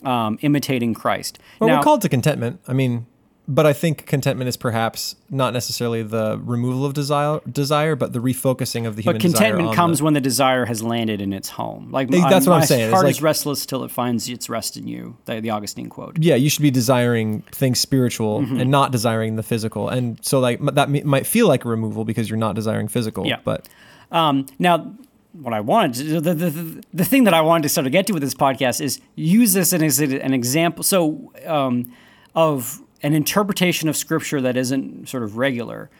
[0.05, 1.39] um, imitating Christ.
[1.61, 2.61] Well, now, we're called to contentment.
[2.67, 3.07] I mean,
[3.49, 8.21] but I think contentment is perhaps not necessarily the removal of desire, desire, but the
[8.21, 11.33] refocusing of the human but contentment on comes the- when the desire has landed in
[11.33, 11.91] its home.
[11.91, 12.83] Like Hey, that's what I'm saying.
[12.85, 15.17] It's heart like- is restless till it finds its rest in you.
[15.25, 16.19] The, the Augustine quote.
[16.21, 18.61] yeah, you should be desiring things spiritual Mm-hmm.
[18.61, 19.89] and not desiring the physical.
[19.89, 23.27] And so, like that mi- might feel like a removal because you're not desiring physical.
[23.27, 23.39] Yeah.
[23.45, 23.69] But
[24.13, 24.93] Um, now,
[25.33, 28.07] what I wanted, the, the, the, the thing that I wanted to sort of get
[28.09, 30.83] to with this podcast is use this as an example.
[30.85, 31.93] So, um,
[32.35, 35.91] of an interpretation of scripture that isn't sort of regular.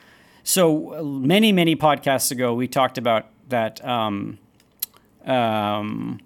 [0.45, 3.85] So, many, many podcasts ago, we talked about that.
[3.85, 4.39] Um,
[5.25, 6.21] um,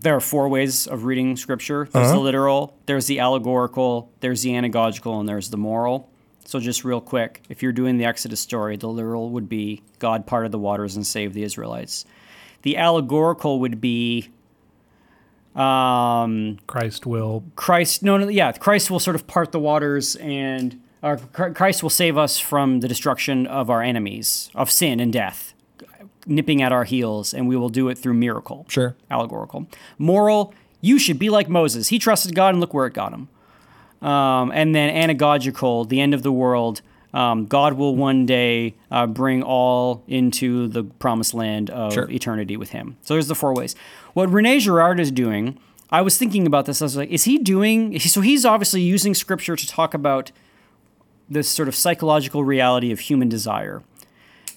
[0.00, 4.52] there are four ways of reading scripture there's the literal, there's the allegorical, there's the
[4.52, 6.08] anagogical, and there's the moral.
[6.46, 10.26] So, just real quick, if you're doing the Exodus story, the literal would be God
[10.26, 12.06] parted the waters and saved the Israelites.
[12.62, 14.30] The allegorical would be
[15.54, 17.44] um, Christ will.
[17.56, 21.90] Christ, no, no, yeah, Christ will sort of part the waters and or Christ will
[21.90, 25.54] save us from the destruction of our enemies, of sin and death,
[26.26, 28.66] nipping at our heels, and we will do it through miracle.
[28.68, 28.94] Sure.
[29.10, 29.66] Allegorical.
[29.96, 30.52] Moral,
[30.82, 31.88] you should be like Moses.
[31.88, 33.28] He trusted God, and look where it got him.
[34.06, 36.82] Um, and then anagogical, the end of the world.
[37.12, 42.08] Um, God will one day uh, bring all into the promised land of Sure.
[42.10, 42.96] eternity with Him.
[43.02, 43.74] So there's the four ways.
[44.14, 45.58] What Rene Girard is doing,
[45.90, 46.80] I was thinking about this.
[46.80, 47.98] I was like, is he doing?
[47.98, 50.30] So he's obviously using Scripture to talk about
[51.28, 53.82] this sort of psychological reality of human desire,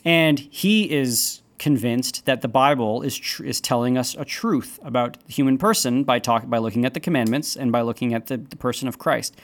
[0.05, 5.17] and he is convinced that the Bible is tr- is telling us a truth about
[5.25, 8.37] the human person by talk by looking at the commandments and by looking at the,
[8.37, 9.35] the person of Christ.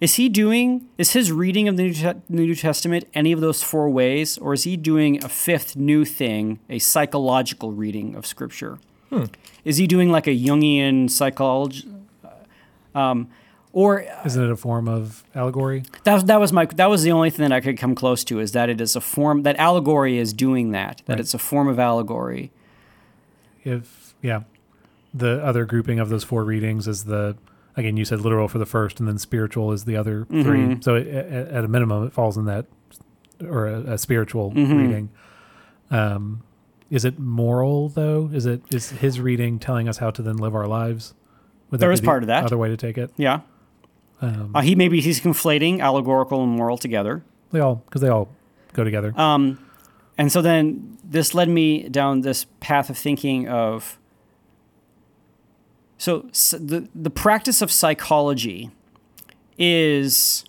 [0.00, 0.86] Is he doing?
[0.96, 4.52] Is his reading of the New, Te- New Testament any of those four ways, or
[4.54, 8.78] is he doing a fifth new thing, a psychological reading of Scripture?
[9.10, 9.24] Hmm.
[9.64, 11.88] Is he doing like a Jungian psychology?
[12.94, 13.28] Uh, um,
[13.72, 15.82] or uh, Isn't it a form of allegory?
[16.04, 18.22] that was, that was my that was the only thing that I could come close
[18.24, 21.20] to is that it is a form that allegory is doing that that Right.
[21.20, 22.50] it's a form of allegory.
[23.64, 24.42] If yeah,
[25.12, 27.36] the other grouping of those four readings is the
[27.78, 30.60] again you said literal for the first, and then spiritual is the other three.
[30.60, 30.84] Mhm.
[30.84, 32.66] So it, at, at a minimum, it falls in that
[33.42, 34.76] or a, a spiritual Mhm.
[34.78, 35.08] reading.
[35.90, 36.42] Um,
[36.90, 38.30] is it moral though?
[38.32, 41.14] Is it is his reading telling us how to then live our lives?
[41.70, 42.44] Would There is the part of that.
[42.44, 43.10] Other way to take it.
[43.16, 43.40] Yeah,
[44.22, 47.22] Um, uh, he maybe he's conflating allegorical and moral together.
[47.52, 48.28] they all because they all
[48.72, 49.12] go together.
[49.18, 49.58] Um,
[50.16, 53.97] and so then this led me down this path of thinking of
[55.98, 58.70] so, the the practice of psychology
[59.58, 60.44] is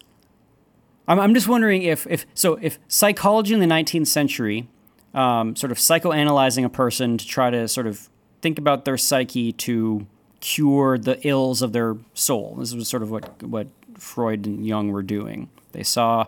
[1.07, 4.67] I'm, I'm just wondering if if so if psychology in the 19th century
[5.13, 8.09] um, sort of psychoanalyzing a person to try to sort of
[8.41, 10.05] think about their psyche to
[10.39, 14.91] cure the ills of their soul this was sort of what what Freud and Jung
[14.91, 16.27] were doing they saw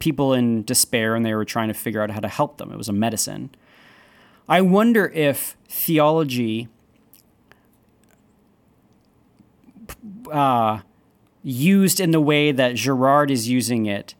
[0.00, 2.72] people in despair and they were trying to figure out how to help them.
[2.72, 3.50] It was a medicine.
[4.48, 6.68] I wonder if theology
[10.30, 10.80] uh,
[11.42, 14.14] used in the way that Girard is using it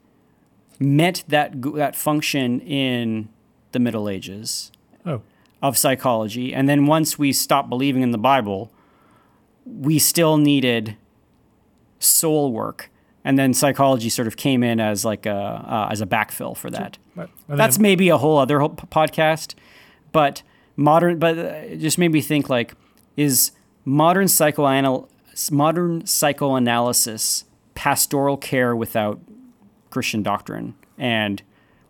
[0.79, 3.29] met that that function in
[3.71, 4.71] the Middle Ages
[5.05, 5.21] oh,
[5.61, 6.53] of psychology.
[6.53, 8.71] And then once we stopped believing in the Bible,
[9.65, 10.97] we still needed
[11.99, 12.89] soul work.
[13.23, 16.71] And then psychology sort of came in as like a uh, as a backfill for
[16.71, 16.97] that.
[17.47, 19.53] That's maybe a whole other whole podcast,
[20.11, 20.41] but
[20.75, 21.19] modern.
[21.19, 22.73] But uh, it just made me think like,
[23.15, 23.51] is
[23.85, 25.07] modern psychoanal
[25.51, 29.19] modern psychoanalysis pastoral care without
[29.89, 31.41] Christian doctrine and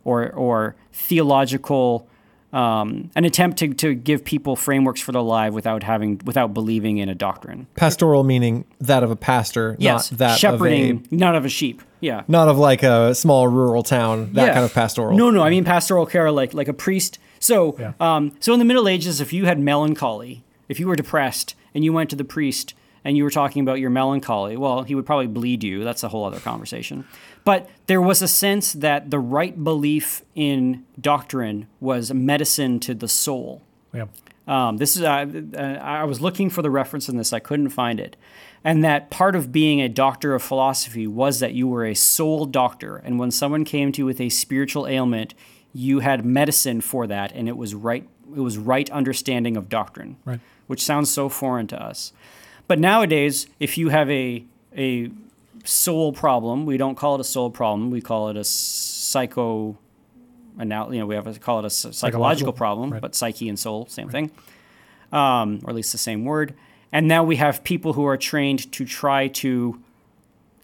[0.04, 2.08] or or theological
[2.52, 6.98] um, an attempt to, to give people frameworks for their life without having without believing
[6.98, 7.66] in a doctrine.
[7.76, 11.48] Pastoral meaning that of a pastor, Yes, not that shepherding, of a not of a
[11.48, 11.80] sheep.
[12.00, 14.32] Yeah, not of like a small rural town.
[14.34, 14.52] That Yeah.
[14.54, 15.16] kind of pastoral.
[15.16, 17.18] No, no, I mean pastoral care, like like a priest.
[17.38, 17.92] So, Yeah.
[18.00, 21.84] um, so in the Middle Ages, if you had melancholy, if you were depressed, and
[21.84, 22.74] you went to the priest
[23.04, 25.84] and you were talking about your melancholy, well, he would probably bleed you.
[25.84, 27.04] That's a whole other conversation.
[27.44, 33.08] But there was a sense that the right belief in doctrine was medicine to the
[33.08, 33.62] soul.
[33.92, 34.06] yeah.
[34.46, 35.24] Um, this is uh,
[35.56, 38.16] uh, I was looking for the reference in this, I couldn't find it.
[38.64, 42.44] And that part of being a doctor of philosophy was that you were a soul
[42.46, 45.34] doctor, and when someone came to you with a spiritual ailment,
[45.72, 48.08] you had medicine for that, and it was right.
[48.36, 50.40] It was right understanding of doctrine, Right.
[50.66, 52.12] which sounds so foreign to us.
[52.68, 54.44] But nowadays, if you have a
[54.76, 55.10] a
[55.64, 57.90] soul problem, we don't call it a soul problem.
[57.90, 59.78] We call it a psycho.
[60.58, 63.00] And now, you know, we have to call it a psychological, Psychological, problem, right.
[63.00, 64.30] but psyche and soul, same thing,
[65.10, 66.54] um, or at least the same word.
[66.92, 69.80] And now we have people who are trained to try to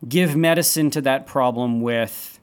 [0.06, 2.38] give medicine to that problem with,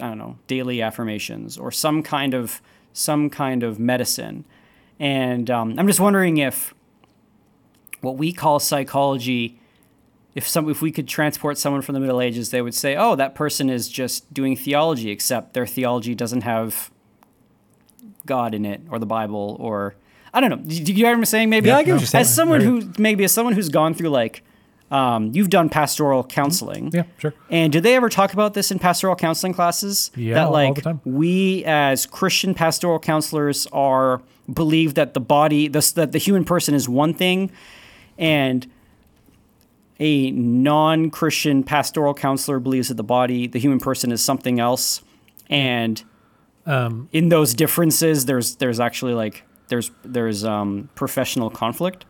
[0.00, 2.62] I don't know, daily affirmations or some kind of
[2.92, 4.44] some kind of medicine.
[5.00, 6.72] And um, I'm just wondering if
[8.00, 9.58] what we call psychology
[10.34, 13.16] if some if we could transport someone from the Middle Ages, they would say, "Oh,
[13.16, 16.90] that person is just doing theology, except their theology doesn't have
[18.26, 19.96] God in it, or the Bible, or
[20.32, 21.50] I don't know." Do you get what I'm saying?
[21.50, 22.20] Maybe Yeah, I get saying.
[22.20, 24.44] as someone who maybe as someone who's gone through like
[24.90, 26.90] um, you've done pastoral counseling.
[26.92, 27.34] Yeah, sure.
[27.48, 30.10] And did they ever talk about this in pastoral counseling classes?
[30.16, 31.00] Yeah, that all like the time.
[31.04, 34.20] we as Christian pastoral counselors are
[34.52, 37.50] believe that the body, the, that the human person is one thing,
[38.20, 38.68] and
[39.98, 45.02] a non-Christian pastoral counselor believes that the body, the human person, is something else,
[45.48, 46.04] and
[46.66, 52.04] Um, in those differences, there's there's actually like there's there's um, professional conflict.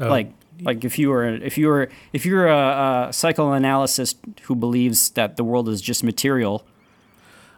[0.00, 0.08] Oh.
[0.08, 0.32] like
[0.62, 5.36] like if you were if you were if you're a, a psychoanalyst who believes that
[5.36, 6.64] the world is just material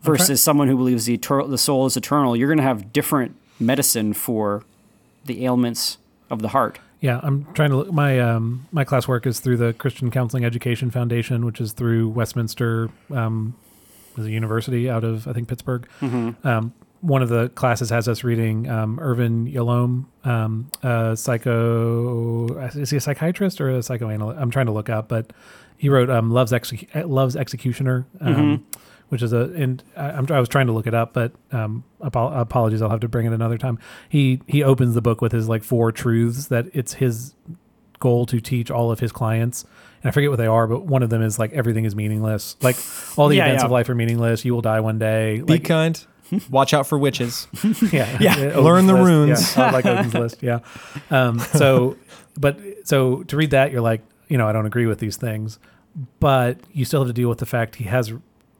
[0.02, 3.36] versus someone who believes the eternal, the soul is eternal, you're going to have different
[3.58, 4.64] medicine for
[5.24, 6.78] the ailments of the heart.
[7.04, 7.92] Yeah, I'm trying to look.
[7.92, 12.88] My um, my classwork is through the Christian Counseling Education Foundation, which is through Westminster,
[13.10, 13.54] um,
[14.16, 15.86] is a university out of I think Pittsburgh.
[16.46, 22.56] Um, one of the classes has us reading um, Irvin Yalom, um, a psycho.
[22.68, 24.40] Is he a psychiatrist or a psychoanalyst?
[24.40, 25.30] I'm trying to look up, but
[25.76, 26.54] he wrote um, "Love's
[26.94, 28.66] Love's Executioner." Um,
[29.10, 31.84] Which is a, and I, I'm, I was trying to look it up, but um,
[32.02, 33.78] apo- apologies, I'll have to bring it another time.
[34.08, 37.34] He he opens the book with his like four truths that it's his
[38.00, 39.64] goal to teach all of his clients
[40.02, 42.54] and i forget what they are but one of them is like everything is meaningless
[42.60, 42.76] like
[43.16, 43.66] all the Yeah, events yeah.
[43.66, 46.04] of life are meaningless you will die one day Be like kind.
[46.50, 47.46] Watch out for witches.
[47.92, 48.58] yeah Yeah.
[48.58, 49.56] Learn the list, runes.
[49.56, 50.58] yeah, like Odin's list yeah
[51.10, 51.96] um so
[52.38, 55.58] but so to read that you're like you know i don't agree with these things
[56.20, 58.12] but you still have to deal with the fact he has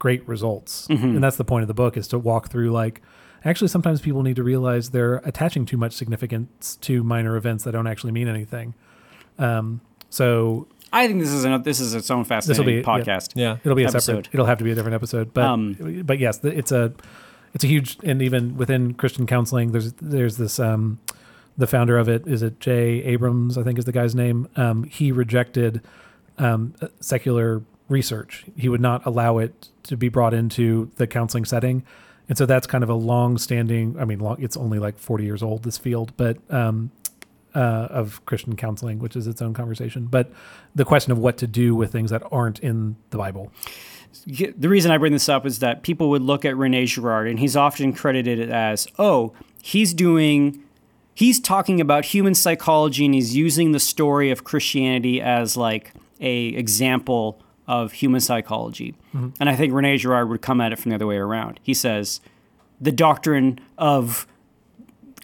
[0.04, 3.00] great results and that's the point of the book is to walk through like
[3.42, 7.72] actually sometimes people need to realize they're attaching too much significance to minor events that
[7.72, 8.74] don't actually mean anything
[9.38, 9.80] um
[10.10, 12.82] so I think this is an, this is its own fascinating be- yeah.
[12.82, 13.32] podcast.
[13.34, 13.56] Yeah.
[13.64, 14.00] It'll be a episode.
[14.00, 14.28] separate.
[14.34, 15.34] It'll have to be a different episode.
[15.34, 16.92] But Um, but yes, it's a
[17.54, 21.00] it's a huge and even within Christian counseling, there's there's this um,
[21.58, 24.46] the founder of it is it Jay Abrams I think is the guy's name.
[24.54, 25.80] Um, he rejected
[26.38, 28.44] um, secular research.
[28.56, 31.84] He would not allow it to be brought into the counseling setting.
[32.28, 33.96] And so that's kind of a long-standing.
[33.98, 35.62] I mean, long, it's only like 40 years old.
[35.62, 36.90] This field, but um,
[37.54, 40.06] uh, of Christian counseling, which is its own conversation.
[40.06, 40.32] But
[40.74, 43.52] the question of what to do with things that aren't in the Bible.
[44.26, 47.38] the reason I bring this up is that people would look at Rene Girard, and
[47.38, 49.32] he's often credited as, oh,
[49.62, 50.62] he's doing,
[51.14, 56.46] he's talking about human psychology, and he's using the story of Christianity as like a
[56.46, 58.94] example of human psychology.
[59.40, 61.60] And I think Rene Girard would come at it from the other way around.
[61.62, 62.20] He says,
[62.80, 64.26] the doctrine of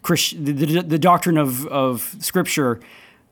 [0.01, 2.79] Christ, the, the, the doctrine of, of Scripture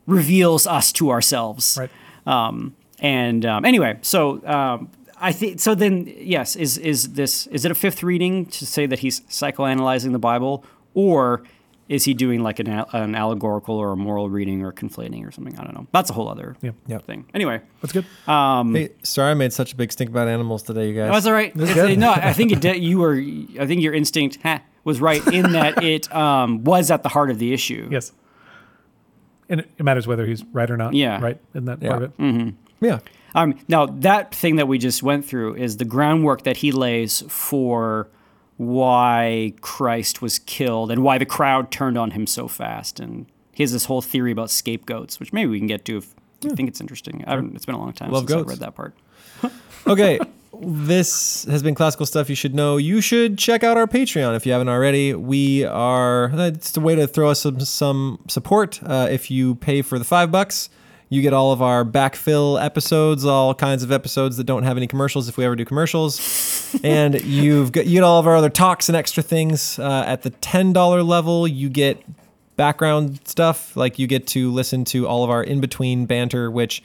[0.06, 1.78] reveals us to ourselves.
[1.80, 1.90] Right.
[2.26, 5.74] Um, and um, anyway, so um, I think so.
[5.74, 10.12] Then yes, is is this is it a fifth reading to say that he's psychoanalyzing
[10.12, 11.44] the Bible, or
[11.90, 15.58] is he doing like an, an allegorical or a moral reading or conflating or something?
[15.60, 15.88] I don't know.
[15.92, 16.76] That's a whole other Yep.
[16.88, 17.06] Yep.
[17.06, 17.26] thing.
[17.34, 18.06] Anyway, That's good.
[18.28, 21.12] um, Hey, sorry I made such a big stink about animals today, you guys.
[21.12, 21.54] that's all right.
[21.56, 22.00] It's- good.
[22.00, 23.16] no, I think it did, you were.
[23.60, 27.32] I think your instinct ha, was right in that it um, was at the heart
[27.32, 27.90] of the issue.
[27.92, 28.14] Yes.
[29.50, 30.94] And it matters whether he's right or not.
[30.94, 31.20] Yeah.
[31.20, 31.42] Right.
[31.56, 31.90] In that Yeah.
[31.90, 32.54] part of it.
[32.82, 33.00] Yeah.
[33.36, 37.24] Um, now that thing that we just went through is the groundwork that he lays
[37.28, 38.10] for
[38.60, 43.00] why Christ was killed and why the crowd turned on him so fast.
[43.00, 46.14] And he has this whole theory about scapegoats, which maybe we can get to if
[46.42, 47.24] you think it's interesting.
[47.26, 48.50] It's been a long time Love since I goats.
[48.50, 48.94] read that part.
[49.88, 50.20] Okay.
[50.62, 52.76] this has been classical stuff you should know.
[52.76, 55.14] You should check out our Patreon if you haven't already.
[55.14, 58.84] We are it's a way to throw us some some support.
[58.84, 60.70] Uh, if you pay for the five bucks,
[61.10, 64.88] you get all of our backfill episodes, all kinds of episodes that don't have any
[64.88, 66.80] commercials if we ever do commercials.
[66.84, 69.80] and you've got you get all of our other talks and extra things.
[69.80, 72.04] Uh, at the ten dollar level, you get
[72.56, 73.76] background stuff.
[73.76, 76.84] Like you get to listen to all of our in between banter, which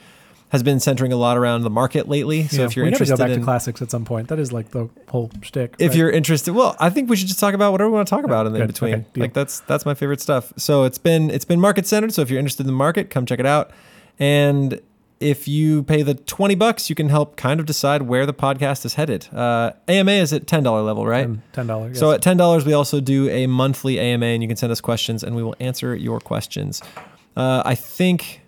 [0.48, 2.46] has been centering a lot around the market lately.
[2.46, 4.28] So Yeah, if you're we interested go back in to classics at some point.
[4.28, 5.74] That is like the whole shtick.
[5.80, 5.98] if right?
[5.98, 8.24] you're interested, well, I think we should just talk about whatever we want to talk
[8.24, 8.94] about in the in between.
[8.94, 10.52] Okay, like that's that's my favorite stuff.
[10.56, 12.14] So it's been it's been market centered.
[12.14, 13.72] So if you're interested in the market, come check it out.
[14.18, 14.80] And
[15.20, 18.84] if you pay the twenty bucks, you can help kind of decide where the podcast
[18.84, 19.28] is headed.
[19.32, 21.24] Uh, AMA is at ten dollar level, right?
[21.24, 21.98] And ten dollars.
[21.98, 24.80] So at ten dollars, we also do a monthly AMA, and you can send us
[24.80, 26.82] questions, and we will answer your questions.
[27.36, 28.42] Uh, I think,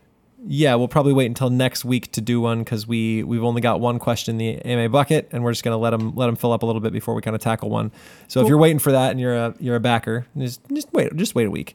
[0.46, 3.80] yeah, we'll probably wait until next week to do one because we we've only got
[3.80, 6.52] one question in the AMA bucket, and we're just gonna let them let them fill
[6.52, 7.90] up a little bit before we kind of tackle one.
[8.28, 11.16] So if you're waiting for that and you're a you're a backer, just just wait
[11.16, 11.74] just wait a week,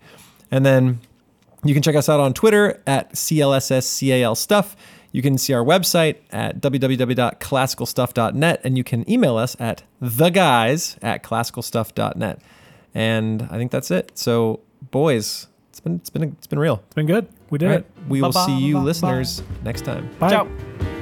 [0.52, 1.00] and then
[1.64, 4.76] you can check us out on Twitter at CLSSCAL stuff.
[5.12, 11.24] You can see our website at www.classicalstuff.net and you can email us at theguys at
[11.24, 12.40] classicalstuff.net.
[12.94, 14.12] And I think that's it.
[14.18, 16.82] So, boys, it's been it's been it's been real.
[16.86, 17.28] it's been good.
[17.50, 17.80] We did All right.
[17.82, 17.92] it.
[18.08, 18.86] We will Ba-ba, see you ba-ba.
[18.86, 20.10] listeners next time.
[20.20, 20.30] Bye.
[20.32, 21.01] Ciao.